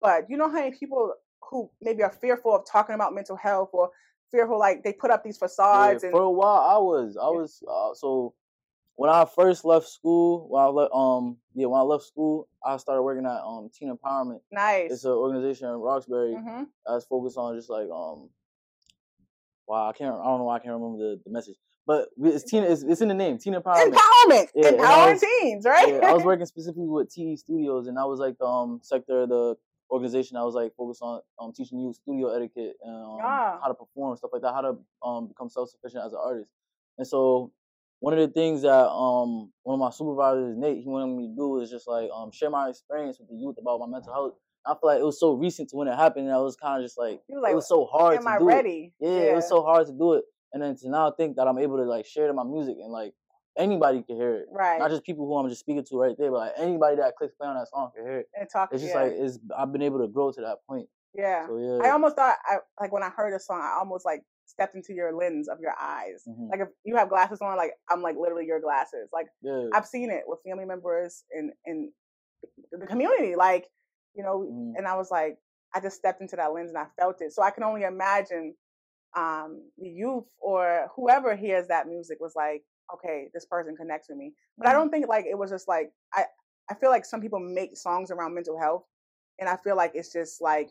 [0.00, 3.70] But you know how many people who maybe are fearful of talking about mental health
[3.72, 3.90] or
[4.30, 7.16] fearful, like they put up these Yeah, facades and for a while I was.
[7.16, 7.30] I Yeah.
[7.30, 8.34] was uh, so
[8.98, 12.76] when I first left school, when I le- um yeah, when I left school, I
[12.78, 14.40] started working at um Teen Empowerment.
[14.50, 14.90] nice.
[14.90, 18.28] It's an organization in Roxbury hmm that's focused on just like um
[19.68, 21.54] wow, I can't I don't know why I can't remember the, the message.
[21.86, 23.94] But it's Teen it's, it's in the name, Teen Empowerment.
[23.94, 25.88] Empowerment, Yeah, empowering was- teens, right?
[25.88, 29.22] yeah, I was working specifically with TE Studios, and I was like the um sector
[29.22, 29.56] of the
[29.92, 30.36] organization.
[30.36, 33.58] I was like focused on um teaching you studio etiquette and um, Ah.
[33.62, 36.50] how to perform stuff like that, how to um become self sufficient as an artist.
[36.98, 37.52] And so
[38.00, 41.34] one of the things that um one of my supervisors, Nate, he wanted me to
[41.34, 44.34] do is just like um share my experience with the youth about my mental health.
[44.66, 46.78] I feel like it was so recent to when it happened, and I was kind
[46.78, 48.52] of just like, like, it was so hard Am to I do it.
[48.52, 48.92] ready?
[49.00, 50.24] Yeah, it was so hard to do it.
[50.52, 52.76] And then to now think that I'm able to like share it in my music
[52.82, 53.14] and like
[53.56, 54.46] anybody can hear it.
[54.50, 54.78] right.
[54.78, 57.34] Not just people who I'm just speaking to right there, but like anybody that clicks
[57.34, 58.26] play on that song can hear it.
[58.38, 58.70] and talk.
[58.72, 59.02] It's just yeah.
[59.02, 60.86] like it's I've been able to grow to that point.
[61.14, 61.46] yeah.
[61.46, 61.86] So yeah.
[61.86, 64.94] I almost thought, I like when I heard the song, I almost like stepped into
[64.94, 66.24] your lens of your eyes.
[66.26, 66.50] Mhm.
[66.50, 69.10] Like if you have glasses on, like I'm like literally your glasses.
[69.12, 69.68] Like yeah.
[69.74, 71.92] I've seen it with family members and in
[72.72, 73.68] the community, like
[74.14, 74.40] you know.
[74.40, 74.74] Mhm.
[74.76, 75.38] And I was like,
[75.74, 77.32] I just stepped into that lens and I felt it.
[77.32, 78.54] So I can only imagine
[79.16, 82.62] um, the youth or whoever hears that music was like,
[82.94, 84.34] okay, this person connects with me.
[84.56, 84.74] But I Mhm.
[84.74, 86.24] don't think like it was just like I.
[86.70, 88.84] I feel like some people make songs around mental health,
[89.38, 90.68] and I feel like it's just like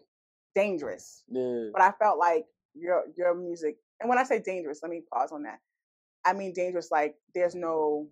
[0.55, 1.69] dangerous yeah.
[1.73, 2.45] but I felt like
[2.80, 5.59] your your music, and when I say dangerous, let me pause on that.
[6.25, 8.07] I mean dangerous like there's no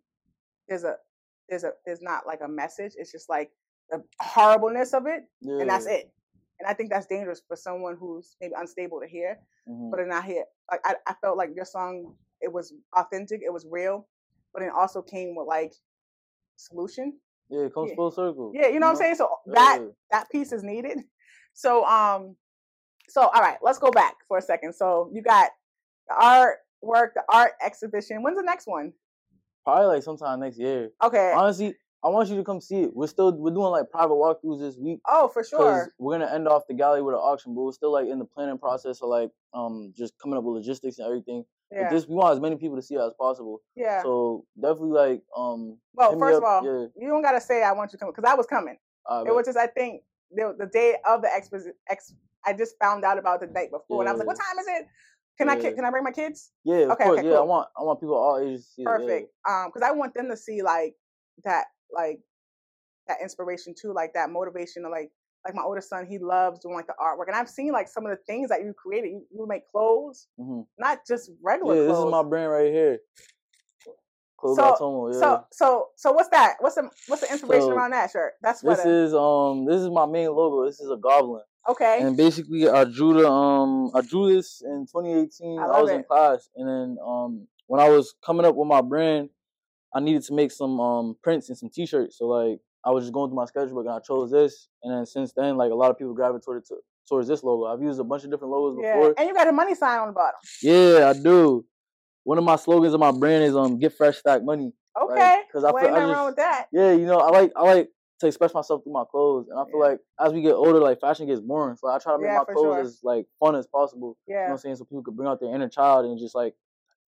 [0.68, 0.96] there's a
[1.50, 2.94] there's a there's not like a message.
[2.98, 3.52] It's just like
[3.90, 5.60] the horribleness of it, Yeah.
[5.62, 6.12] and that's it.
[6.60, 9.38] And I think that's dangerous for someone who's maybe unstable to hear,
[9.68, 9.92] Mhm.
[9.92, 10.46] but in not hear.
[10.72, 14.08] Like I, I felt like your song, it was authentic, it was real,
[14.54, 15.74] but it also came with like
[16.56, 17.20] solution.
[17.50, 17.96] Yeah, it comes yeah.
[17.96, 18.52] full circle.
[18.56, 19.16] Yeah, you know what I'm saying.
[19.16, 21.00] So that that piece is needed.
[21.58, 22.36] So um,
[23.10, 24.74] so all right, let's go back for a second.
[24.74, 25.52] So you got
[26.08, 28.24] the art work, the art exhibition.
[28.24, 28.94] When's the next one?
[29.64, 30.92] Probably like sometime next year.
[31.04, 31.34] Okay.
[31.36, 32.96] Honestly, I want you to come see it.
[32.96, 35.00] We're still we're doing like private walkthroughs this week.
[35.08, 35.92] Oh, for sure.
[35.98, 38.26] we're gonna end off the gallery with an auction, but we're still like in the
[38.26, 41.44] planning process of like um just coming up with logistics and everything.
[41.72, 41.90] But Yeah.
[41.90, 43.62] this we want as many people to see it as possible.
[43.76, 44.04] Yeah.
[44.04, 46.88] So definitely like um well, first of all, yeah.
[46.96, 48.78] you don't gotta say I want you to come because I was coming.
[49.26, 51.60] It was just I think the the day of the expo.
[51.90, 52.14] Ex,
[52.46, 54.68] I just found out about the night before, and I was like, "What time is
[54.68, 54.88] it?
[55.38, 57.38] Can I can I bring my kids?" yeah, okay, course, okay, yeah.
[57.38, 58.90] I want I want people all ages to see yeah.
[58.90, 59.34] Perfect.
[59.48, 60.96] Um, because I want them to see like
[61.44, 62.20] that, like
[63.08, 65.12] that inspiration too, like that motivation of like
[65.46, 68.06] like my older son, he loves doing like the artwork, and I've seen like some
[68.06, 69.10] of the things that you created.
[69.10, 70.66] You, you make clothes, Mhm.
[70.80, 73.00] not just regular Yeah, this is my brand right here.
[74.38, 75.20] Clothes So- Tomo, yeah.
[75.20, 76.56] So so so what's that?
[76.60, 78.34] What's the what's the inspiration So, around that shirt?
[78.42, 80.66] That's what this is um this is my main logo.
[80.66, 81.44] This is a goblin.
[81.68, 82.00] Okay.
[82.02, 85.60] And basically, I drew the um I drew this in 2018.
[85.60, 88.82] I I, was in class, and then um when I was coming up with my
[88.82, 89.30] brand,
[89.94, 92.18] I needed to make some um prints and some T-shirts.
[92.20, 94.68] So like I was just going through my sketchbook, and I chose this.
[94.84, 96.76] And then since then, like a lot of people gravitated to,
[97.10, 97.66] towards this logo.
[97.66, 99.16] I've used a bunch of different logos yeah, before.
[99.18, 100.40] and you got a money sign on the bottom.
[100.62, 101.66] Yeah, I do.
[102.24, 104.72] One of my slogans of my brand is um get fresh stack money.
[105.02, 105.42] okay Okay.
[105.52, 106.68] 'cause I feel- I nothing wrong with that.
[106.72, 107.90] Yeah, you know, I like I like
[108.26, 109.88] to express myself through my clothes, and I feel Yeah.
[109.88, 111.78] like as we get older, like fashion gets boring.
[111.78, 112.82] So I try to make Yeah, my clothes sure.
[112.82, 114.18] as like fun as possible.
[114.28, 114.46] You know Yeah.
[114.48, 114.76] what I'm saying?
[114.78, 116.56] So people could bring out their inner child and just like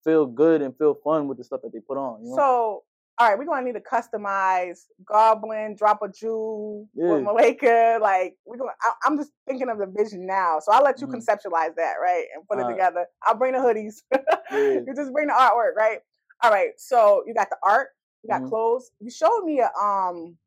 [0.03, 2.23] feel good and feel fun with the stuff that they put on.
[2.23, 2.35] You know?
[2.35, 2.83] So,
[3.19, 7.13] all right, we're gonna need to customize Goblin, drop a jewel Yeah.
[7.15, 7.99] with Malika.
[8.01, 8.71] Like, we're gonna.
[8.81, 11.15] I, I'm just thinking of the vision now, so I'll let you Mhm.
[11.15, 12.77] conceptualize that, right, and put it Alright.
[12.77, 13.05] together.
[13.23, 14.01] I'll bring the hoodies.
[14.11, 14.19] Yeah.
[14.87, 15.99] you just bring the artwork, right?
[16.43, 16.71] All right.
[16.77, 17.89] So you got the art,
[18.23, 18.49] you got Mhm.
[18.49, 18.91] clothes.
[18.99, 20.37] You showed me a um,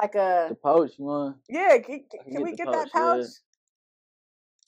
[0.00, 1.40] like a the pouch, one.
[1.48, 1.78] yeah.
[1.78, 3.20] Can, can get we get pouch, that pouch?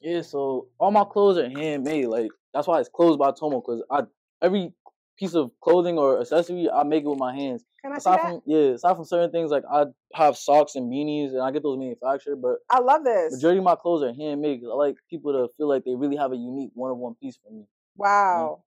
[0.00, 0.12] yeah.
[0.14, 2.06] Yeah, so all my clothes are handmade.
[2.06, 4.02] Like that's why it's clothes by Tomo, because I
[4.42, 4.72] every
[5.16, 7.64] piece of clothing or accessory I make it with my hands.
[7.82, 8.20] Can I see that?
[8.20, 11.62] from yeah, aside from certain things like I have socks and beanies and I get
[11.62, 13.32] those manufactured, but I love this.
[13.34, 16.16] majority of my clothes are handmade 'cause I like people to feel like they really
[16.16, 17.64] have a unique one of one piece for me.
[17.96, 18.64] Wow.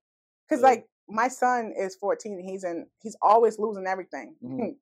[0.48, 0.68] Because Yeah.
[0.68, 4.36] like my son is 14 and he's in he's always losing everything.
[4.42, 4.76] Mhm.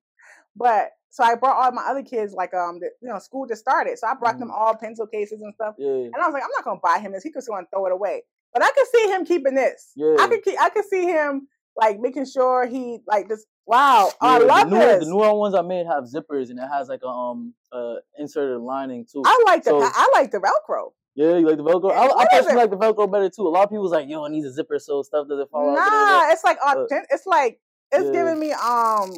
[0.55, 3.61] But so I brought all my other kids like um the, you know school just
[3.61, 3.97] started.
[3.97, 5.75] So I brought them all pencil cases and stuff.
[5.77, 7.23] Yeah, And I was like, I'm not gonna buy him this.
[7.23, 8.23] He just gonna throw it away.
[8.53, 9.91] But I could see him keeping this.
[9.95, 10.15] Yeah.
[10.19, 11.47] I could keep, I could see him
[11.77, 13.45] like making sure he like this.
[13.65, 15.03] Wow, oh, I Yeah, love the newer, this.
[15.05, 18.59] The newer ones I made have zippers and it has like a um uh inserted
[18.61, 19.23] lining too.
[19.25, 20.91] I like the So- I like the Velcro.
[21.15, 21.91] yeah, you like the Velcro?
[21.91, 23.47] I, I personally like the Velcro better too.
[23.47, 25.75] A lot of people's like, yo, it needs a zipper so stuff doesn't fall out.
[25.77, 26.27] da, da.
[26.27, 27.07] Nah, it's like authentic.
[27.09, 27.59] It's like
[27.91, 28.11] it's Yeah.
[28.11, 29.11] giving me um.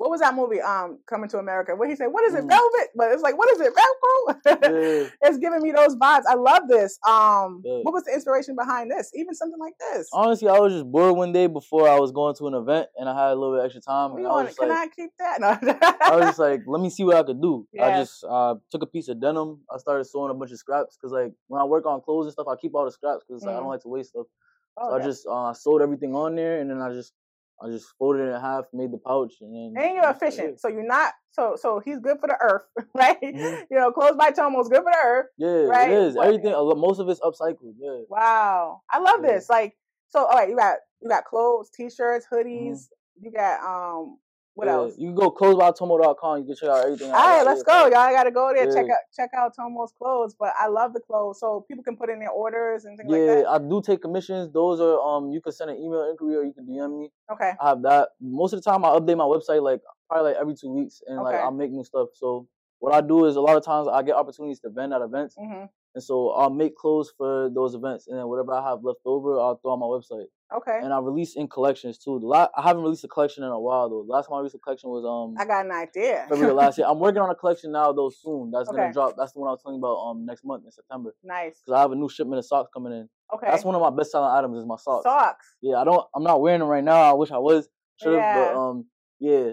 [0.00, 0.62] What was that movie?
[0.62, 1.76] Um, Coming to America.
[1.76, 2.48] Where he said, "What is it, Mm.
[2.48, 5.08] velvet?" But it's like, "What is it, Velcro?" Yeah.
[5.28, 6.22] it's giving me those vibes.
[6.26, 6.98] I love this.
[7.06, 7.80] Um, Yeah.
[7.82, 9.10] what was the inspiration behind this?
[9.14, 10.08] Even something like this.
[10.10, 13.10] Honestly, I was just bored one day before I was going to an event and
[13.10, 14.16] I had a little bit extra time.
[14.16, 15.38] And I was can like, I keep that?
[15.38, 15.48] No.
[16.00, 17.68] I was just like, let me see what I could do.
[17.78, 19.60] I just uh, took a piece of denim.
[19.70, 22.32] I started sewing a bunch of scraps because, like, when I work on clothes and
[22.32, 24.28] stuff, I keep all the scraps because like, I don't like to waste stuff.
[24.78, 27.12] Oh, so I just uh, sewed everything on there, and then I just
[27.62, 29.82] I just folded it in half, made the pouch, and then.
[29.84, 31.12] and you're efficient, so you're not.
[31.32, 32.62] So so he's good for the earth,
[32.94, 33.20] right?
[33.22, 33.62] Mhm.
[33.70, 35.26] You know, clothes by Tomo's good for the earth.
[35.36, 35.90] Yeah, right?
[35.90, 36.14] it is.
[36.14, 37.74] What- Everything, most of it's upcycled.
[37.78, 38.00] Yeah.
[38.08, 39.32] Wow, I love Yeah.
[39.32, 39.48] this.
[39.50, 39.76] Like,
[40.08, 42.48] so all right, you got you got clothes, t-shirts, Mm-hmm.
[42.48, 42.88] hoodies.
[43.20, 44.18] You got um,
[44.54, 44.94] what Yeah, else?
[44.98, 46.38] You can go clothes.tomo.com.
[46.40, 47.10] You can check out everything.
[47.10, 47.96] All right, let's go, y'all.
[47.96, 48.72] I Gotta go there.
[48.72, 50.34] Check out check out Tomo's clothes.
[50.38, 53.18] But I love the clothes, so people can put in their orders and things Yeah,
[53.34, 53.50] like that.
[53.50, 54.52] I do take commissions.
[54.52, 57.10] Those are um, you can send an email inquiry or you can DM me.
[57.32, 58.10] Okay, I have that.
[58.20, 61.22] Most of the time, I update my website like probably like every two weeks, and
[61.22, 61.42] like Okay.
[61.42, 62.08] I'll make new stuff.
[62.14, 62.46] So
[62.80, 65.36] what I do is a lot of times I get opportunities to vend at events,
[65.38, 69.00] hmm and so I'll make clothes for those events, and then whatever I have left
[69.04, 70.26] over, I'll throw on my website.
[70.56, 70.78] Okay.
[70.82, 72.32] And I released in collections too.
[72.34, 74.04] I haven't released a collection in a while though.
[74.06, 76.26] The last time I released a collection was um I got an idea.
[76.28, 76.86] February last year.
[76.90, 78.50] I'm working on a collection now though soon.
[78.50, 78.78] That's Okay.
[78.78, 79.14] gonna drop.
[79.16, 81.14] That's the one I was talking about um next month in September.
[81.22, 81.60] nice.
[81.66, 83.08] Cause I have a new shipment of socks coming in.
[83.34, 83.46] Okay.
[83.50, 85.04] That's one of my best selling items is my socks.
[85.04, 85.46] Socks.
[85.62, 86.04] Yeah, I don't.
[86.14, 87.00] I'm not wearing them right now.
[87.00, 87.68] I wish I was.
[88.02, 88.52] Should have, Yeah.
[88.52, 88.86] but um,
[89.20, 89.50] yeah.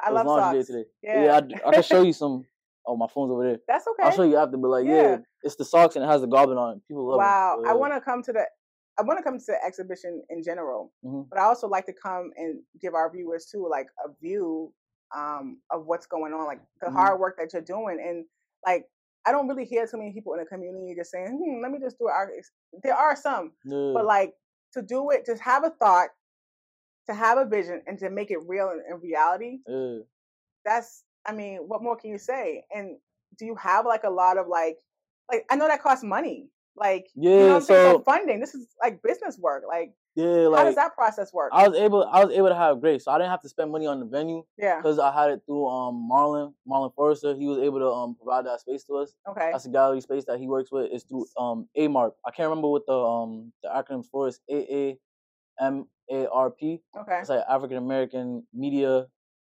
[0.00, 0.66] I love socks.
[0.66, 0.84] today.
[1.02, 1.24] Yeah.
[1.24, 2.44] Yeah, I I, can show you some.
[2.86, 3.58] Oh, my phone's over there.
[3.68, 4.02] That's okay.
[4.02, 4.56] I'll show you after.
[4.56, 5.02] But like, yeah.
[5.02, 5.16] Yeah.
[5.44, 6.88] it's the socks and it has the goblin on it.
[6.88, 7.66] People love wow, it.
[7.66, 7.70] Wow.
[7.70, 8.44] I want to come to the
[8.98, 11.28] I want to come to the exhibition in general, Mhm.
[11.30, 14.72] but I also like to come and give our viewers too, like a view
[15.14, 16.92] um, of what's going on, like the Mhm.
[16.92, 18.26] hard work that you're doing, and
[18.66, 18.88] like
[19.24, 21.78] I don't really hear too many people in the community just saying, hmm, "Let me
[21.78, 22.32] just do art."
[22.82, 23.92] There are some, Yeah.
[23.94, 24.36] but like
[24.72, 26.10] to do it, just have a thought,
[27.06, 29.62] to have a vision, and to make it real in, in reality.
[29.66, 29.98] yeah.
[30.64, 32.64] That's, I mean, what more can you say?
[32.70, 32.98] And
[33.38, 34.78] do you have like a lot of like,
[35.30, 36.50] like I know that costs money.
[36.76, 37.92] Like, you know Yeah, I'm saying?
[37.92, 39.64] So so- funding, this is like business work.
[39.68, 41.50] Like, Yeah, how does that process work?
[41.52, 43.70] I was able, I was able to have grace, so I didn't have to spend
[43.70, 44.76] money on the venue yeah.
[44.76, 47.34] because I had it through um Marlon, Marlon Forrester.
[47.34, 49.14] He was able to um provide that space to us.
[49.28, 49.50] Okay.
[49.52, 50.90] That's a gallery space that he works with.
[50.92, 52.12] It's through um AAMARP.
[52.26, 54.40] I can't remember what the um the acronyms for is.
[54.50, 54.98] A A
[55.60, 56.82] M A R P.
[56.98, 57.18] Okay.
[57.20, 59.06] It's like African American Media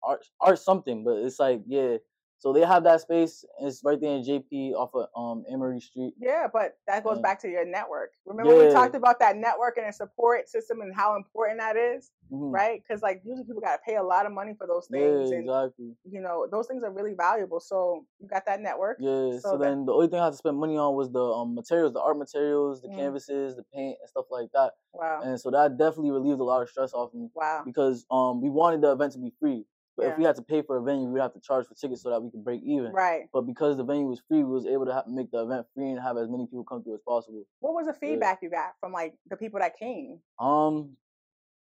[0.03, 1.97] Art Art something, but it's like yeah.
[2.45, 3.43] So they have that space.
[3.63, 6.13] It's right there in JP off of um Emery Street.
[6.21, 7.23] Yeah, but that goes Yeah.
[7.23, 8.11] back to your network.
[8.27, 12.11] Remember we talked about that network and a support system and how important that is,
[12.31, 12.53] Mhm.
[12.53, 12.83] right?
[12.87, 15.31] Because like usually people got to pay a lot of money for those Yeah, things,
[15.31, 15.97] and exactly.
[16.05, 17.61] you know those things are really valuable.
[17.61, 18.99] So you got that network.
[19.01, 19.31] Yeah.
[19.31, 21.25] So So, that- then the only thing I had to spend money on was the
[21.25, 22.97] um materials, the art materials, the Mm.
[22.97, 24.75] canvases, the paint, and stuff like that.
[24.93, 25.23] Wow.
[25.25, 27.63] And so that definitely relieved a lot of stress off me Wow.
[27.65, 29.65] because um we wanted the event to be free,
[29.97, 30.13] but Yeah.
[30.13, 32.11] if we had to pay for a venue, we'd have to charge for tickets so
[32.11, 32.93] that we could break even.
[32.93, 33.29] Right.
[33.33, 35.91] But because the venue was free, we was able to ha- make the event free
[35.91, 37.45] and have as many people come through as possible.
[37.61, 40.21] What was the feedback you got from like the people that came?
[40.39, 40.97] Um,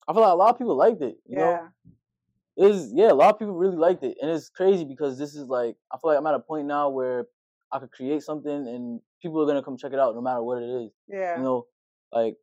[0.07, 1.17] I feel like a lot of people liked it.
[1.26, 1.69] You know,
[2.57, 2.67] yeah.
[2.67, 5.47] is yeah, a lot of people really liked it, and it's crazy because this is
[5.47, 7.26] like I feel like I'm at a point now where
[7.71, 10.61] I could create something and people are gonna come check it out no matter what
[10.61, 10.91] it is.
[11.07, 11.38] Yeah.
[11.38, 11.67] You know,
[12.11, 12.36] like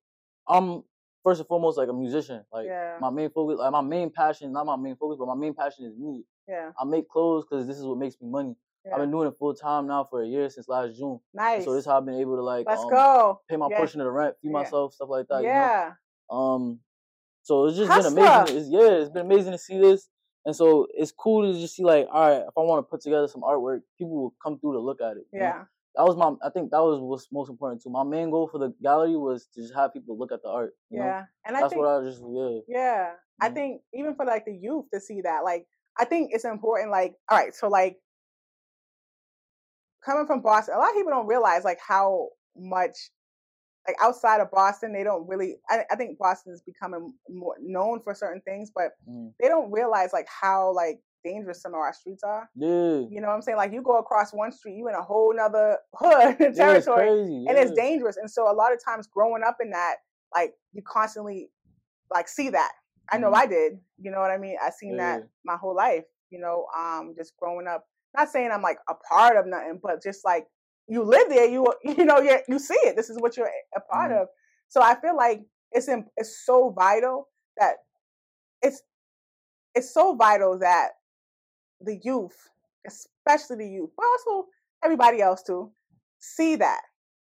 [0.49, 0.83] I'm
[1.23, 2.45] first and foremost like a musician.
[2.53, 2.97] Like yeah.
[3.01, 5.85] my main focus, like my main passion, not my main focus, but my main passion
[5.87, 6.25] is music.
[6.49, 6.71] yeah.
[6.81, 8.57] I make clothes because this is what makes me money.
[8.85, 8.95] Yeah.
[8.95, 11.21] I've been doing it full time now for a year since last June.
[11.35, 11.65] Nice.
[11.65, 13.41] So this is how I've been able to like Let's um, go.
[13.49, 13.77] pay my Yeah.
[13.77, 14.53] portion of the rent, feed Yeah.
[14.53, 15.43] myself, stuff like that.
[15.43, 15.55] You know?
[15.55, 15.93] Yeah.
[16.31, 16.81] Um,
[17.43, 18.15] so it's just Hustler.
[18.15, 18.57] been amazing.
[18.57, 20.09] It's, yeah, it's been amazing to see this,
[20.47, 23.01] and so it's cool to just see like, all right, if I want to put
[23.03, 25.27] together some artwork, people will come through to look at it.
[25.33, 25.67] you know?
[25.95, 26.03] Yeah.
[26.03, 26.35] that was my.
[26.47, 27.91] I think that was what's most important too.
[27.91, 30.75] My main goal for the gallery was to just have people look at the art.
[30.91, 31.05] You know?
[31.05, 31.27] Yeah.
[31.45, 32.61] And I that's think what I just yeah.
[32.69, 33.55] Yeah, I Mhm.
[33.55, 35.67] think even for like the youth to see that, like,
[35.99, 36.91] I think it's important.
[36.91, 38.01] Like, all right, so like
[40.05, 43.11] coming from Boston, a lot of people don't realize like how much
[43.87, 45.57] like outside of Boston, they don't really.
[45.69, 49.33] I, I think Boston is becoming more known for certain things, but Mm.
[49.41, 52.49] they don't realize like how like dangerous some of our streets are.
[52.55, 53.01] Yeah.
[53.11, 53.57] You know what I'm saying?
[53.59, 57.09] Like you go across one street, you in a whole nother hood Yeah, it's territory
[57.09, 57.47] crazy.
[57.49, 58.17] and it's dangerous.
[58.17, 59.97] And so a lot of times growing up in that,
[60.35, 61.51] like you constantly
[62.11, 62.73] like see that.
[63.13, 63.37] I know Mhm.
[63.37, 63.81] I did.
[63.99, 64.57] You know what I mean?
[64.63, 66.05] I seen that my whole life.
[66.31, 67.87] You know, um, just growing up.
[68.17, 70.47] Not saying I'm like a part of nothing, but just like
[70.87, 72.97] you live there, you you know you you see it.
[72.97, 74.23] This is what you're a part Mhm.
[74.23, 74.29] of.
[74.69, 75.43] So I feel like
[75.73, 77.77] it's im- it's so vital that
[78.63, 78.83] it's
[79.75, 80.91] it's so vital that
[81.81, 82.49] the youth,
[82.87, 84.49] especially the youth, but also
[84.85, 85.73] everybody else too,
[86.19, 86.83] see that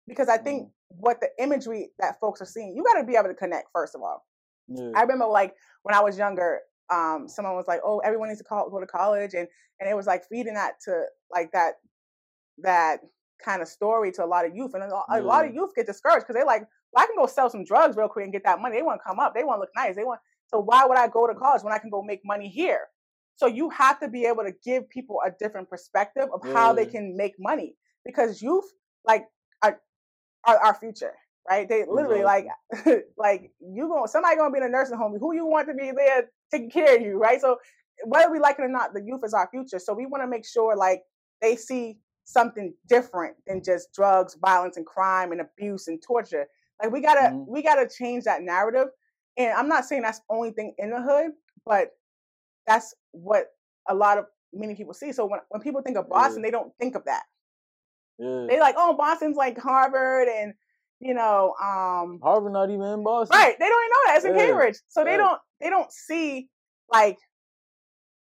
[0.08, 0.70] because I think Mm-hmm.
[0.89, 3.95] what the imagery that folks are seeing, you got to be able to connect first
[3.95, 4.26] of all.
[4.68, 4.95] Yeah.
[4.95, 8.45] I remember like when I was younger, um, someone was like, "Oh, everyone needs to
[8.45, 9.47] call, go to college," and
[9.80, 11.76] and it was like feeding that to like that
[12.60, 13.02] that
[13.43, 15.74] kind of story to a lot of youth, and a lot, a lot of youth
[15.76, 18.34] get discouraged because they're like, "Well, I can go sell some drugs real quick and
[18.34, 18.78] get that money.
[18.78, 19.34] They want to come up.
[19.34, 19.95] They want to look nice.
[19.95, 22.50] They want so why would I go to college when I can go make money
[22.50, 22.89] here?"
[23.40, 26.86] So you have to be able to give people a different perspective of how they
[26.86, 28.66] can make money because youth
[29.06, 29.28] like
[29.64, 29.80] are,
[30.46, 31.14] are our future,
[31.50, 31.70] right?
[31.70, 32.48] They literally like
[33.18, 35.18] like you going somebody gonna be in a nursing home.
[35.18, 37.40] Who you want to be there taking care of you, right?
[37.40, 37.60] So
[38.04, 39.80] whether we like it or not, the youth is our future.
[39.80, 41.04] So we want to make sure like
[41.42, 46.46] they see something different than just drugs, violence, and crime and abuse and torture.
[46.84, 47.48] Like we gotta Mhm.
[47.48, 48.90] we gotta change that narrative.
[49.38, 51.32] And I'm not saying that's the only thing in the hood,
[51.66, 51.92] but
[52.70, 53.48] that's what
[53.90, 55.12] a lot of many people see.
[55.12, 57.24] So when, when people think of Boston, they don't think of that.
[58.20, 58.46] yeah.
[58.48, 60.54] They like, oh, Boston's like Harvard and
[61.02, 63.38] you know, um Harvard not even in Boston.
[63.38, 63.56] right.
[63.58, 64.16] They don't even know that.
[64.18, 64.78] It's in Yeah, Cambridge.
[64.90, 66.50] So they don't they don't see
[66.92, 67.18] like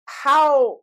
[0.06, 0.80] how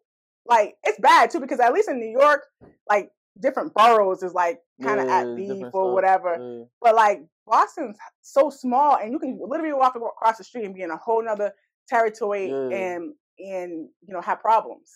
[0.46, 2.42] like it's bad too because at least in New York,
[2.88, 6.36] like different boroughs is like kind of Yeah, at beef or whatever.
[6.40, 6.64] Yeah.
[6.80, 10.82] But like Boston's so small, and you can literally walk across the street and be
[10.82, 11.52] in a whole nother
[11.88, 12.68] territory Yeah.
[12.76, 14.90] and and you know have problems.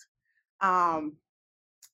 [0.61, 1.17] Um,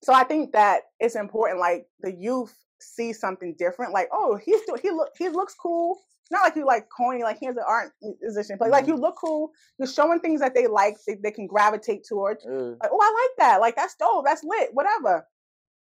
[0.04, 1.60] so I think that it's important.
[1.60, 3.94] Like the youth see something different.
[3.94, 6.00] Like oh, he's do- he look he looks cool.
[6.32, 8.90] Not like you like corny, like he's an art musician, but like Mhm.
[8.90, 9.52] you look cool.
[9.78, 12.44] You're showing things that they like, they, they can gravitate towards.
[12.44, 12.52] Yeah.
[12.82, 13.62] Like, oh, I like that.
[13.62, 14.26] Like that's dope.
[14.26, 14.70] That's lit.
[14.74, 15.28] Whatever.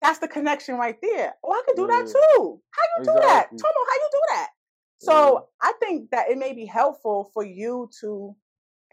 [0.01, 1.33] That's the connection right there.
[1.43, 2.61] Oh, I could do that too.
[2.71, 3.59] How you do that, Tomo?
[3.59, 4.47] How you do that?
[4.99, 8.33] So I think that it may be helpful for you to,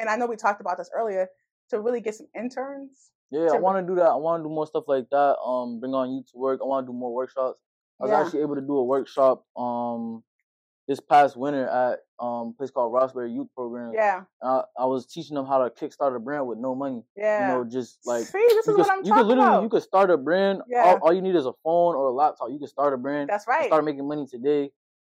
[0.00, 1.28] and I know we talked about this earlier,
[1.70, 3.10] to really get some interns.
[3.30, 4.06] Yeah, I want to do that.
[4.06, 5.36] I want to do more stuff like that.
[5.44, 6.60] Um, bring on youth to work.
[6.62, 7.58] I want to do more workshops.
[8.00, 8.20] I was Yeah.
[8.22, 10.22] actually able to do a workshop um
[10.86, 13.92] this past winter at um a place called Roxbury Youth Program.
[13.94, 17.02] Yeah, I, I was teaching them how to kickstart a brand with no money.
[17.16, 17.40] yeah.
[17.40, 19.62] You know, just like See, this you is could, what I'm you could literally about.
[19.64, 20.60] you could start a brand.
[20.68, 20.82] Yeah.
[20.84, 22.50] All, all you need is a phone or a laptop.
[22.52, 23.28] You can start a brand.
[23.28, 23.66] That's right.
[23.66, 24.70] Start making money today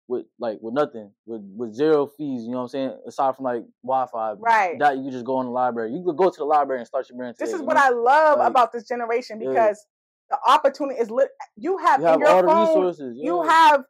[0.08, 2.44] with like with nothing, with with zero fees.
[2.44, 2.98] You know what I'm saying?
[3.06, 4.32] Aside from like Wi-Fi.
[4.38, 4.78] Right.
[4.78, 5.92] That you could just go in the library.
[5.92, 7.36] You could go to the library and start your brand.
[7.38, 7.82] This is what know?
[7.84, 9.50] I love Like, about this generation yeah.
[9.50, 9.86] because
[10.30, 11.28] the opportunity is lit.
[11.56, 13.18] You have, You have in your all the phone, resources.
[13.20, 13.82] you have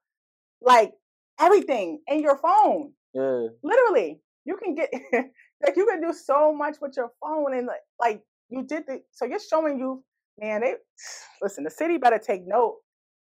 [0.60, 0.92] like
[1.40, 2.92] everything in your phone.
[3.14, 3.46] Yeah.
[3.62, 7.80] Literally, you can get like you can do so much with your phone and like,
[8.00, 9.00] like you did the.
[9.12, 10.02] So you're showing you,
[10.40, 10.62] man.
[10.62, 10.74] They
[11.40, 11.64] listen.
[11.64, 12.78] The city better take note.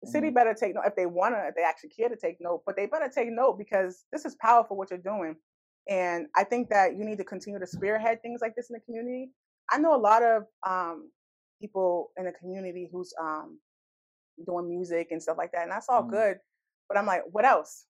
[0.03, 0.35] The city Mhm.
[0.35, 2.63] better take note if they wanna, if they actually care to take note.
[2.67, 5.37] But they better take note because this is powerful what you're doing.
[5.89, 8.81] And I think that you need to continue to spearhead things like this in the
[8.81, 9.33] community.
[9.71, 11.11] I know a lot of um,
[11.61, 13.59] people in the community who's um,
[14.47, 16.11] doing music and stuff like that, and that's all Mhm.
[16.11, 16.39] good.
[16.89, 17.87] But I'm like, what else?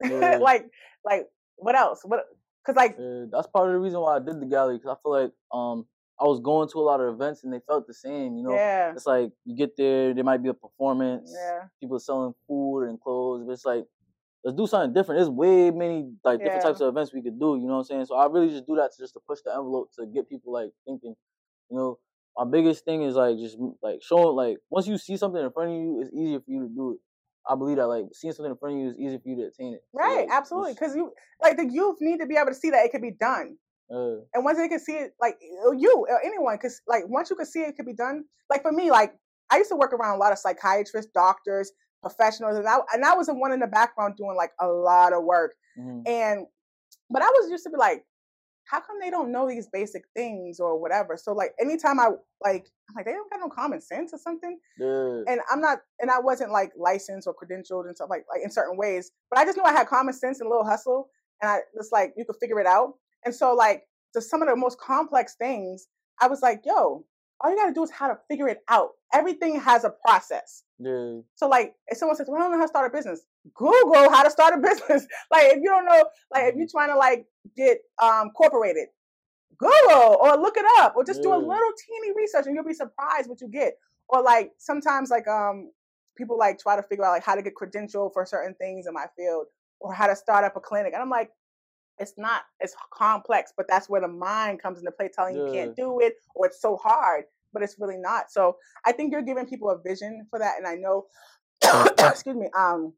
[0.02, 0.38] Yeah.
[0.38, 0.66] like,
[1.04, 2.02] like what else?
[2.04, 2.24] What?
[2.64, 5.02] Because like, Yeah, that's part of the reason why I did the gallery because I
[5.02, 5.86] feel like um
[6.20, 8.36] I was going to a lot of events and they felt the same.
[8.36, 11.98] You know, yeah, it's like you get there, there might be a performance, yeah, people
[11.98, 13.84] selling food and clothes, but it's like
[14.44, 15.18] let's do something different.
[15.18, 17.56] There's way many like different types of events we could do.
[17.56, 18.06] You know what I'm saying?
[18.06, 20.52] So I really just do that to just to push the envelope to get people
[20.52, 21.14] like thinking.
[21.70, 21.98] You know,
[22.36, 25.70] my biggest thing is like just like showing like once you see something in front
[25.70, 26.98] of you, it's easier for you to do it.
[27.48, 29.42] I believe that like seeing something in front of you is easier for you to
[29.42, 29.82] attain it.
[29.92, 30.74] So, right, like, absolutely.
[30.74, 33.12] Because you like the youth need to be able to see that it could be
[33.18, 33.56] done.
[33.90, 37.36] Uh, and once they can see it, like you or anyone, because like once you
[37.36, 38.24] can see it could be done.
[38.50, 39.14] Like for me, like
[39.50, 41.72] I used to work around a lot of psychiatrists, doctors,
[42.02, 45.12] professionals, and I and I was the one in the background doing like a lot
[45.12, 45.54] of work.
[45.78, 46.02] mhm.
[46.06, 46.46] And
[47.10, 48.04] but I was used to be like,
[48.64, 51.16] how come they don't know these basic things or whatever?
[51.16, 52.08] So like anytime I
[52.44, 54.58] like, I'm like they don't got no common sense or something.
[54.78, 55.22] yeah.
[55.26, 58.50] And I'm not, and I wasn't like licensed or credentialed and stuff like like in
[58.50, 59.10] certain ways.
[59.30, 61.08] But I just knew I had common sense and a little hustle,
[61.40, 62.94] and I it's like you could figure it out.
[63.24, 65.88] And so like to some of the most complex things,
[66.20, 67.04] I was like, yo,
[67.40, 68.90] all you gotta do is how to figure it out.
[69.12, 70.64] Everything has a process.
[70.78, 71.20] Yeah.
[71.34, 73.22] So like if someone says, well, I don't know how to start a business,
[73.54, 75.06] Google how to start a business.
[75.30, 78.88] like if you don't know, like if you're trying to like get um corporated,
[79.58, 82.74] Google or look it up or just do a little teeny research and you'll be
[82.74, 83.74] surprised what you get.
[84.08, 85.70] Or like sometimes like um
[86.16, 88.94] people like try to figure out like how to get credential for certain things in
[88.94, 89.46] my field
[89.80, 90.92] or how to start up a clinic.
[90.92, 91.30] And I'm like,
[91.98, 95.52] it's not it's complex, but that's where the mind comes into play telling you you
[95.52, 98.30] can't do it or it's so hard, but it's really not.
[98.30, 100.54] So I think you're giving people a vision for that.
[100.58, 101.06] And I know
[101.98, 102.92] excuse me, um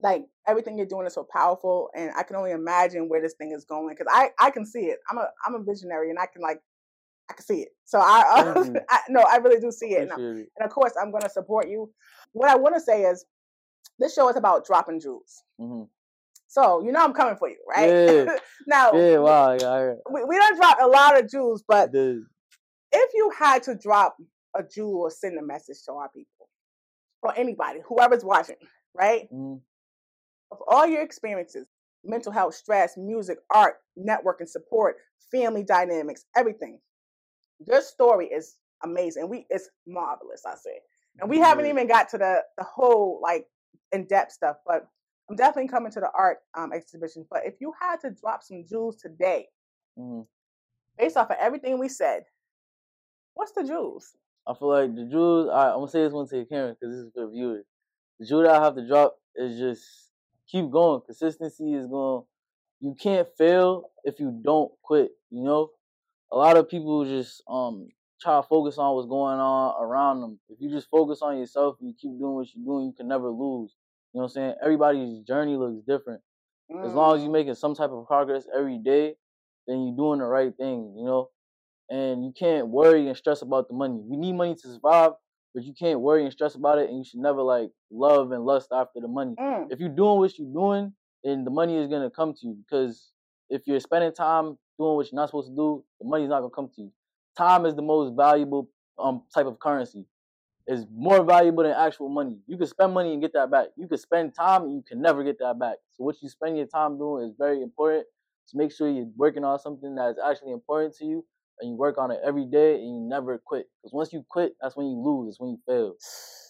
[0.00, 3.52] like everything you're doing is so powerful and I can only imagine where this thing
[3.52, 4.98] is going because I I can see it.
[5.10, 6.60] I'm a I'm a visionary and I can like
[7.30, 7.68] I can see it.
[7.84, 8.76] So I, you.
[8.90, 10.02] I no, I really do see it.
[10.02, 10.48] And, it.
[10.56, 11.90] and of course, I'm going to support you.
[12.32, 13.24] What I want to say is,
[13.98, 15.42] this show is about dropping jewels.
[15.60, 15.88] Mhm.
[16.56, 17.90] So you know I'm coming for you, right?
[17.90, 18.38] Yeah.
[18.66, 22.24] now Yeah, wow, yeah, we, we don't drop a lot of jewels, but Dude.
[22.92, 24.16] if you had to drop
[24.56, 26.48] a jewel or send a message to our people
[27.22, 28.56] or anybody, whoever's watching,
[28.94, 29.28] right?
[29.30, 29.60] Mhm.
[30.50, 31.66] Of all your experiences,
[32.02, 34.96] mental health, stress, music, art, networking, support,
[35.30, 36.80] family dynamics, everything.
[37.66, 39.28] Your story is amazing.
[39.28, 40.80] We it's marvelous, I say.
[41.20, 43.46] And we haven't even got to the the whole like
[43.92, 44.88] in-depth stuff, but
[45.28, 47.26] I'm definitely coming to the art um, exhibition.
[47.30, 49.48] But if you had to drop some jewels today,
[49.98, 50.26] Mhm.
[50.96, 52.24] based off of everything we said,
[53.34, 54.16] what's the jewels?
[54.46, 55.48] I feel like the jewels.
[55.48, 57.66] I, I'm gonna say this one to the camera because this is for viewers.
[58.18, 60.12] The jewel that I have to drop is just
[60.46, 61.00] keep going.
[61.02, 62.24] Consistency is going.
[62.80, 65.10] You can't fail if you don't quit.
[65.30, 65.72] You know,
[66.30, 67.88] a lot of people just um
[68.20, 70.38] try to focus on what's going on around them.
[70.48, 73.08] If you just focus on yourself and you keep doing what you're doing, you can
[73.08, 73.74] never lose.
[74.16, 74.54] You know what I'm saying?
[74.62, 76.22] Everybody's journey looks different.
[76.84, 79.16] As long as you're Mm, making some type of progress every day,
[79.66, 81.30] then you're doing the right thing, you know?
[81.90, 84.02] And you can't worry and stress about the money.
[84.08, 85.12] You need money to survive,
[85.54, 88.44] but you can't worry and stress about it, and you should never like love and
[88.44, 89.38] lust after the money.
[89.38, 90.94] mm, If you're doing what you're doing,
[91.24, 93.12] then the money is gonna come to you because
[93.50, 96.50] if you're spending time doing what you're not supposed to do, the money's not gonna
[96.50, 96.92] come to you.
[97.36, 100.06] Time is the most valuable um type of currency.
[100.66, 102.38] It's more valuable than actual money.
[102.46, 103.68] You can spend money and get that back.
[103.76, 105.76] You can spend time and you can never get that back.
[105.92, 108.06] So what you spend your time doing is very important.
[108.46, 111.24] So make sure you're working on something that's actually important to you
[111.60, 113.68] and you work on it every day and you never quit.
[113.82, 115.28] Because once you quit, that's when you lose.
[115.30, 115.94] It's when you fail.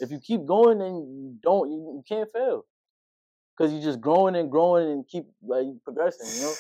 [0.01, 1.71] If you keep going, then you don't.
[1.71, 2.64] You, you can't fail.
[3.57, 6.35] because you're just growing and growing and keep like progressing.
[6.35, 6.59] You know,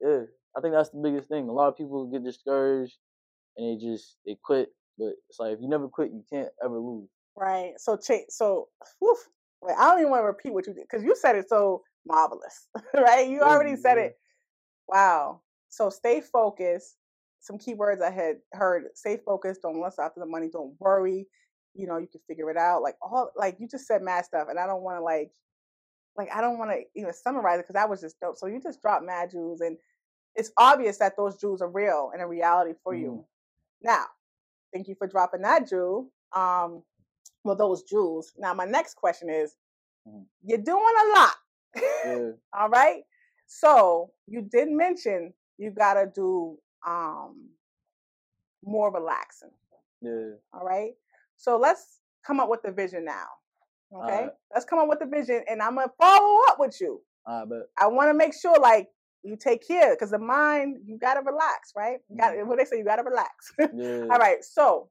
[0.00, 0.22] yeah.
[0.56, 1.48] I think that's the biggest thing.
[1.48, 2.96] A lot of people get discouraged
[3.56, 4.70] and they just they quit.
[5.02, 7.08] But it's like if you never quit, you can't ever lose.
[7.36, 7.72] Right.
[7.78, 8.68] So, Ch- so,
[9.00, 9.16] whew,
[9.62, 11.82] wait, I don't even want to repeat what you did because you said it so
[12.06, 13.28] marvelous, right?
[13.28, 14.16] You already said it.
[14.88, 15.40] Wow.
[15.68, 16.96] So, stay focused.
[17.40, 19.62] Some key words I had heard: stay focused.
[19.62, 20.48] Don't lust after the money.
[20.52, 21.26] Don't worry.
[21.74, 22.82] You know, you can figure it out.
[22.82, 25.32] Like all, like you just said mad stuff, and I don't want to like,
[26.16, 28.36] like I don't want to even summarize it because that was just dope.
[28.36, 29.76] So you just dropped mad jewels, and
[30.36, 33.10] it's obvious that those jewels are real and a reality for you.
[33.10, 33.24] Mm.
[33.82, 34.04] Now,
[34.72, 36.10] thank you for dropping that jewel.
[36.32, 36.82] Um,
[37.44, 38.32] well, those jewels.
[38.38, 39.56] Now, my next question is,
[40.08, 40.26] Mhm.
[40.42, 41.34] you're doing a lot.
[42.04, 42.30] Yeah.
[42.52, 43.04] All right.
[43.46, 47.50] So you did mention you gotta do um
[48.64, 49.50] more relaxing.
[50.00, 50.32] Yeah.
[50.52, 50.92] All right.
[51.36, 53.26] So let's come up with the vision now.
[53.94, 54.12] Okay.
[54.14, 54.30] Alright.
[54.52, 57.02] Let's come up with the vision, and I'm gonna follow up with you.
[57.26, 57.68] I bet.
[57.78, 58.88] I want to make sure, like,
[59.22, 61.98] you take care because the mind, you gotta relax, right?
[62.08, 63.52] You gotta—what they say, you gotta relax.
[63.58, 64.08] Yeah.
[64.10, 64.42] All right.
[64.44, 64.90] So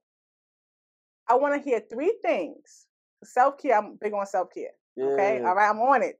[1.27, 2.87] I want to hear three things.
[3.23, 3.77] Self care.
[3.77, 4.71] I'm big on self care.
[4.95, 5.05] Yeah.
[5.05, 5.41] Okay.
[5.45, 5.69] All right.
[5.69, 6.19] I'm on it.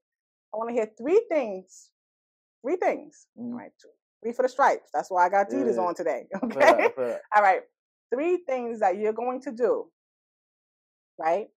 [0.54, 1.92] I want to hear three things.
[2.64, 3.28] Three things.
[3.38, 3.58] All Mhm.
[3.58, 3.72] right.
[4.22, 4.90] Three for the stripes.
[4.94, 5.78] That's why I got Yeah.
[5.82, 6.28] on today.
[6.36, 6.90] I feel that, I Okay.
[6.96, 7.22] feel that.
[7.36, 7.64] All right.
[8.14, 9.92] Three things that you're going to do,
[11.18, 11.48] right,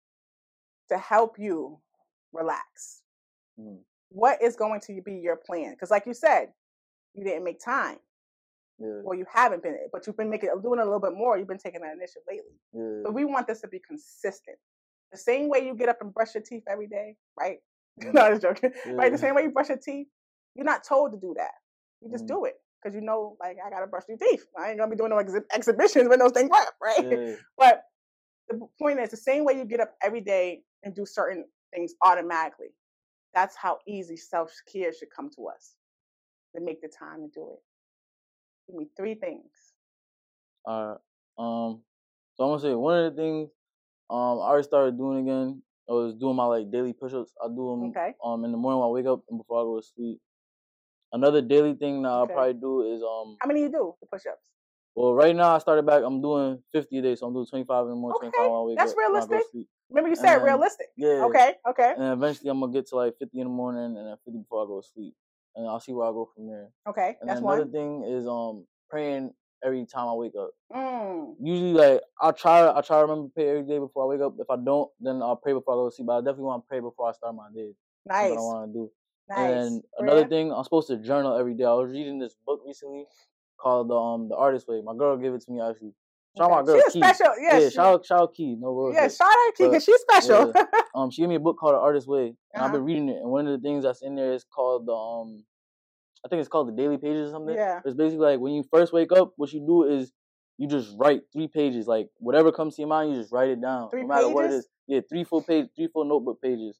[0.88, 1.80] to help you
[2.32, 3.02] relax.
[3.59, 3.84] Mhm.
[4.11, 5.72] What is going to be your plan?
[5.72, 6.48] Because, like you said,
[7.14, 7.96] you didn't make time.
[8.78, 9.00] Yeah.
[9.02, 11.38] Well, you haven't been, but you've been making doing a little bit more.
[11.38, 12.55] You've been taking that initiative lately.
[12.72, 13.02] Yeah.
[13.05, 14.57] But we want this to be consistent.
[15.12, 17.59] The same way you get up and brush your teeth every day, right?
[18.12, 18.72] No, I was joking.
[18.86, 19.12] Right?
[19.12, 20.09] The same way you brush your teeth,
[20.57, 21.52] you're not told to do that.
[22.00, 22.28] You just Mhm.
[22.28, 24.44] do it because you know, like, I gotta brush your teeth.
[24.59, 27.07] I ain't gonna be doing no exhi- exhibitions when those things rap, right?
[27.12, 27.36] Yeah.
[27.57, 27.84] But
[28.48, 31.94] the point is, the same way you get up every day and do certain things
[32.02, 32.74] automatically,
[33.35, 35.76] that's how easy self care should come to us.
[36.55, 37.61] To make the time to do it.
[38.68, 39.51] Give me three things.
[40.68, 40.99] Alright.
[41.39, 41.82] Um.
[42.35, 43.51] So I'm gonna say one of the things.
[44.11, 44.39] Um.
[44.39, 45.62] I already started doing again.
[45.89, 47.32] I was doing my like daily push-ups.
[47.45, 47.91] I do them.
[47.91, 48.14] Okay.
[48.24, 48.45] Um.
[48.45, 50.20] In the morning when I wake up and before I go to sleep.
[51.12, 52.35] Another daily thing that I'll Okay.
[52.35, 53.37] probably do is um.
[53.41, 54.51] How many you do the push ups?
[54.95, 56.03] Well, right now I started back.
[56.05, 58.57] I'm doing 50 a day, so I'm doing 25 in the morning, 25 Okay, when
[58.59, 58.99] I wake that's up.
[58.99, 59.66] I to realistic.
[59.95, 60.88] Remember you said then- realistic.
[60.97, 61.24] Yeah.
[61.26, 64.16] Okay, okay, And eventually I'm gonna get to like 50 in the morning and then
[64.24, 65.14] 50 before I go to sleep,
[65.55, 66.68] and I'll see where I go from there.
[66.88, 67.16] okay.
[67.20, 67.72] And That's another one.
[67.72, 69.32] thing is um praying
[69.64, 70.51] every time I wake up.
[70.74, 74.07] Mm, Usually like I try I try to remember to pray every day before I
[74.09, 74.34] wake up.
[74.38, 76.07] If I don't, then I'll pray before I go to sleep.
[76.07, 77.70] But I definitely want to pray before I start my day.
[78.05, 78.90] That's nice, what I want to do.
[79.30, 79.51] nice.
[79.66, 80.28] And another Prayer?
[80.28, 81.64] thing, I'm supposed to journal every day.
[81.64, 83.07] I was reading this book recently
[83.59, 84.82] called the um the Artist Way.
[84.84, 85.95] My girl gave it to me actually.
[86.37, 86.99] Shout out my girl She's Key.
[87.03, 87.26] special.
[87.41, 88.57] Yeah, Yeah, she- shout out shout out Key.
[88.59, 89.01] No bullshit.
[89.03, 89.09] yeah.
[89.09, 90.53] Shout out Key because she's special.
[90.95, 92.72] Um, she gave me a book called The Artist Way, and I've Uh-huh.
[92.74, 93.16] been reading it.
[93.16, 95.45] And one of the things that's in there is called the um,
[96.24, 97.55] I think it's called the Daily Pages or something.
[97.55, 97.80] yeah.
[97.85, 100.12] It's basically like when you first wake up, what you do is
[100.57, 103.61] you just write three pages, like whatever comes to your mind, you just write it
[103.61, 104.53] down, Three no matter what it is.
[104.53, 104.64] pages?
[104.64, 104.70] is.
[104.87, 106.78] Yeah, three full page, three full notebook pages.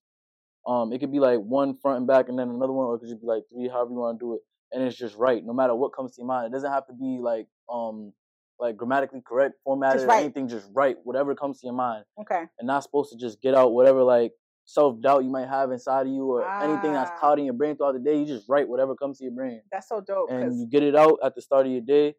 [0.67, 3.01] Um, it could be like one front and back, and then another one, or it
[3.01, 4.41] could just be like three, however you want to do it.
[4.73, 6.47] And it's just right, no matter what comes to your mind.
[6.47, 8.13] It doesn't have to be like um,
[8.61, 10.23] like grammatically correct, formatted, or right.
[10.25, 10.49] anything.
[10.49, 12.45] Just write whatever comes to your mind Okay.
[12.59, 14.33] and not supposed to just get out whatever like
[14.67, 17.19] self doubt you might have inside of you or anything that's Ah.
[17.19, 18.17] clouding your brain throughout the day.
[18.17, 20.31] You just write whatever comes to your brain, That's so dope.
[20.31, 22.15] and 'cause- you get it out at the start of your day.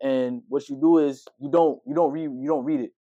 [0.00, 2.92] And what you do is you don't you don't read you don't read it.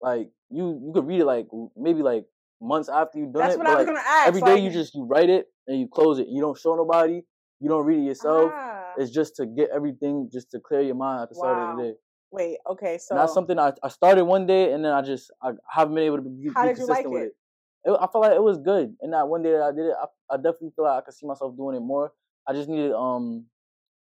[0.00, 2.24] Like you you could read it like maybe like
[2.60, 3.58] months after you've done that's it.
[3.58, 4.28] what but, I was like, gonna ask.
[4.28, 6.28] every day like- you just you write it and you close it.
[6.28, 7.22] You don't show nobody.
[7.58, 8.52] You don't read it yourself.
[8.54, 11.76] Ah, It's just to get everything just to clear your mind at the start of
[11.78, 11.94] the day.
[12.30, 12.58] Wait.
[12.68, 12.98] Okay.
[12.98, 16.04] So that's something I, I started one day and then I just I haven't been
[16.04, 17.36] able to be, How be did you like consistent with it?
[17.84, 17.90] it.
[17.90, 17.98] it.
[18.00, 18.94] I felt like it was good.
[19.00, 21.14] And that one day that I did it, I, I definitely feel like I could
[21.14, 22.12] see myself doing it more.
[22.46, 23.46] I just needed um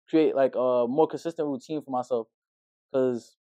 [0.08, 2.26] create like a more consistent routine for myself
[2.92, 3.36] because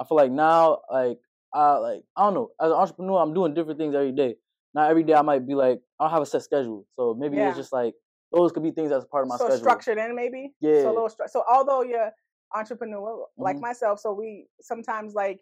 [0.00, 1.18] I feel like now like
[1.52, 4.36] I like I don't know as an entrepreneur I'm doing different things every day.
[4.74, 7.36] Not every day I might be like I don't have a set schedule, so maybe
[7.36, 7.48] Yeah.
[7.48, 7.94] it's just like
[8.32, 9.58] those could be things that's part of my so schedule.
[9.58, 10.54] structured in maybe.
[10.60, 10.82] Yeah.
[10.82, 12.10] So a little stru- So although you're
[12.54, 13.60] entrepreneur like Mhm.
[13.60, 15.40] myself, so we sometimes like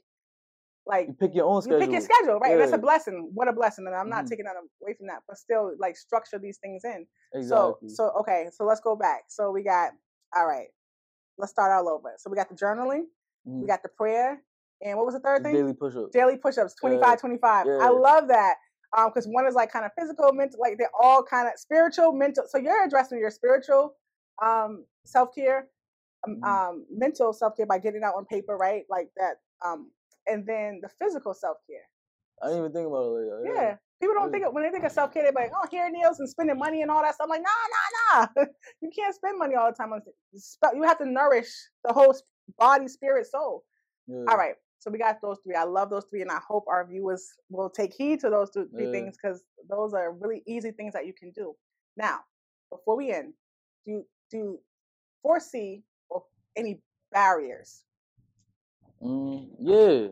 [0.86, 2.52] like You pick your own you pick your schedule, right?
[2.52, 3.30] And that's a blessing.
[3.34, 3.86] What a blessing.
[3.86, 4.28] And I'm not Mhm.
[4.28, 7.06] taking that away from that, but still like structure these things in.
[7.34, 7.88] Exactly.
[7.90, 9.24] So so okay, so let's go back.
[9.28, 9.92] So we got
[10.34, 10.68] all right.
[11.38, 12.14] Let's start all over.
[12.18, 13.04] So we got the journaling,
[13.44, 13.66] we Mhm.
[13.66, 14.42] got the prayer,
[14.82, 15.54] and what was the third thing?
[15.54, 16.11] daily push up.
[16.12, 17.66] Daily push-ups, 25, 25.
[17.68, 18.56] I love that.
[18.96, 22.12] Um, because one is like kind of physical, mental, like they're all kind of spiritual,
[22.12, 22.44] mental.
[22.48, 23.96] So you're addressing your spiritual
[24.42, 25.68] um self-care,
[26.27, 26.45] um, Mhm.
[26.45, 28.85] um mental self-care by getting out on paper, right?
[28.89, 29.37] Like that.
[29.64, 29.91] Um,
[30.27, 31.89] and then the physical self-care.
[32.43, 33.62] I didn't even think about it like that.
[33.62, 33.77] Yeah.
[34.01, 36.21] People don't think of, when they think of self care, they're like, oh, hair nails
[36.21, 37.25] and spending money and all that stuff.
[37.27, 38.45] I'm like, nah, nah, nah.
[38.81, 39.93] you can't spend money all the time.
[39.93, 40.01] on
[40.75, 41.53] You have to nourish
[41.85, 42.14] the whole
[42.59, 43.64] body, spirit, soul.
[44.07, 44.25] Yeah.
[44.29, 44.55] All right.
[44.79, 45.55] So we got those three.
[45.55, 48.66] I love those three, and I hope our viewers will take heed to those two,
[48.68, 48.91] three Yeah.
[48.93, 51.55] things because those are really easy things that you can do.
[51.99, 52.21] Now,
[52.71, 53.35] before we end,
[53.85, 54.59] do do
[55.23, 55.85] foresee or
[56.57, 56.80] any
[57.12, 57.84] barriers?
[59.03, 60.09] Mm, yeah.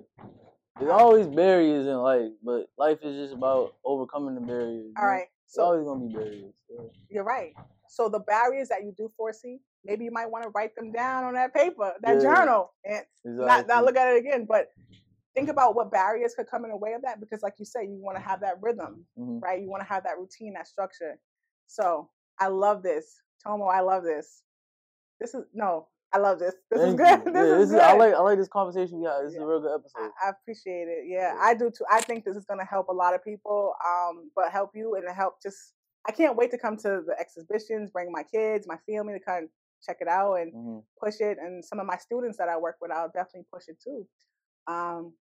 [0.78, 4.92] There's always barriers in life, but life is just about overcoming the barriers.
[4.98, 5.20] All right.
[5.22, 5.26] Know?
[5.48, 6.54] So always gonna be barriers.
[6.70, 6.80] yeah.
[7.08, 7.54] you're right.
[7.88, 11.24] So the barriers that you do foresee, maybe you might want to write them down
[11.24, 12.22] on that paper, that Yeah.
[12.22, 14.72] journal, and not, not look at it again, but
[15.34, 17.18] think about what barriers could come in the way of that.
[17.18, 19.42] Because, like you said, you want to have that rhythm, Mhm.
[19.42, 19.60] right?
[19.60, 21.18] You want to have that routine, that structure.
[21.66, 23.66] So I love this, Tomo.
[23.66, 24.42] I love this.
[25.18, 26.54] This is no, I love this.
[26.70, 27.22] This is good.
[27.26, 27.32] you.
[27.32, 27.80] This Yeah, is good.
[27.80, 29.20] I like I like this conversation Yeah.
[29.22, 30.10] This is a real good episode.
[30.22, 31.04] I, I appreciate it.
[31.06, 31.38] Yeah, Yeah.
[31.40, 31.84] I do too.
[31.90, 34.94] I think this is going to help a lot of people, um, but help you
[34.94, 35.74] and help just.
[36.06, 39.44] I can't wait to come to the exhibitions, bring my kids, my family to kind
[39.44, 39.50] of
[39.84, 40.82] check it out and Mhm.
[40.98, 41.36] push it.
[41.38, 44.06] And some of my students that I work with, I'll definitely push it too.
[44.66, 45.12] Um,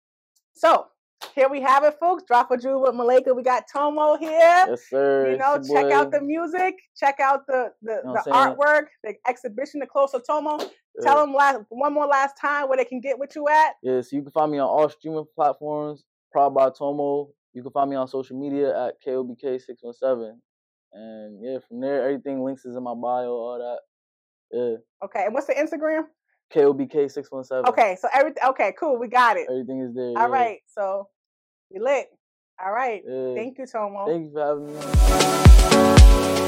[0.54, 0.86] so
[1.34, 2.24] here we have it, folks.
[2.26, 3.32] Drop a jewel with Malika.
[3.34, 4.30] We got Tomo here.
[4.68, 5.32] Yes, sir.
[5.32, 8.56] You know, check out the music, check out the the, know the what I'm saying?
[8.56, 10.58] artwork, the exhibition, the close of Tomo.
[10.58, 10.66] Yeah.
[11.02, 13.74] Tell them last one more last time where they can get what you at.
[13.82, 17.28] Yeah, so you can find me on all streaming platforms, Prod by Tomo.
[17.52, 20.32] You can find me on social media at KOBK617.
[20.92, 23.78] And yeah, from there, everything links is in my bio, all that.
[24.56, 26.04] Yeah, Okay, and what's the Instagram?
[26.54, 27.68] KOBK617.
[27.68, 28.42] Okay, so everything.
[28.50, 28.98] Okay, cool.
[28.98, 29.46] We got it.
[29.50, 30.18] Everything is there.
[30.18, 30.34] All yeah.
[30.34, 31.08] right, so
[31.70, 32.06] we lit.
[32.64, 33.02] All right.
[33.06, 33.34] Yeah.
[33.34, 34.06] Thank you, Tomo.
[34.06, 36.40] Thank you for having me.
[36.40, 36.45] on.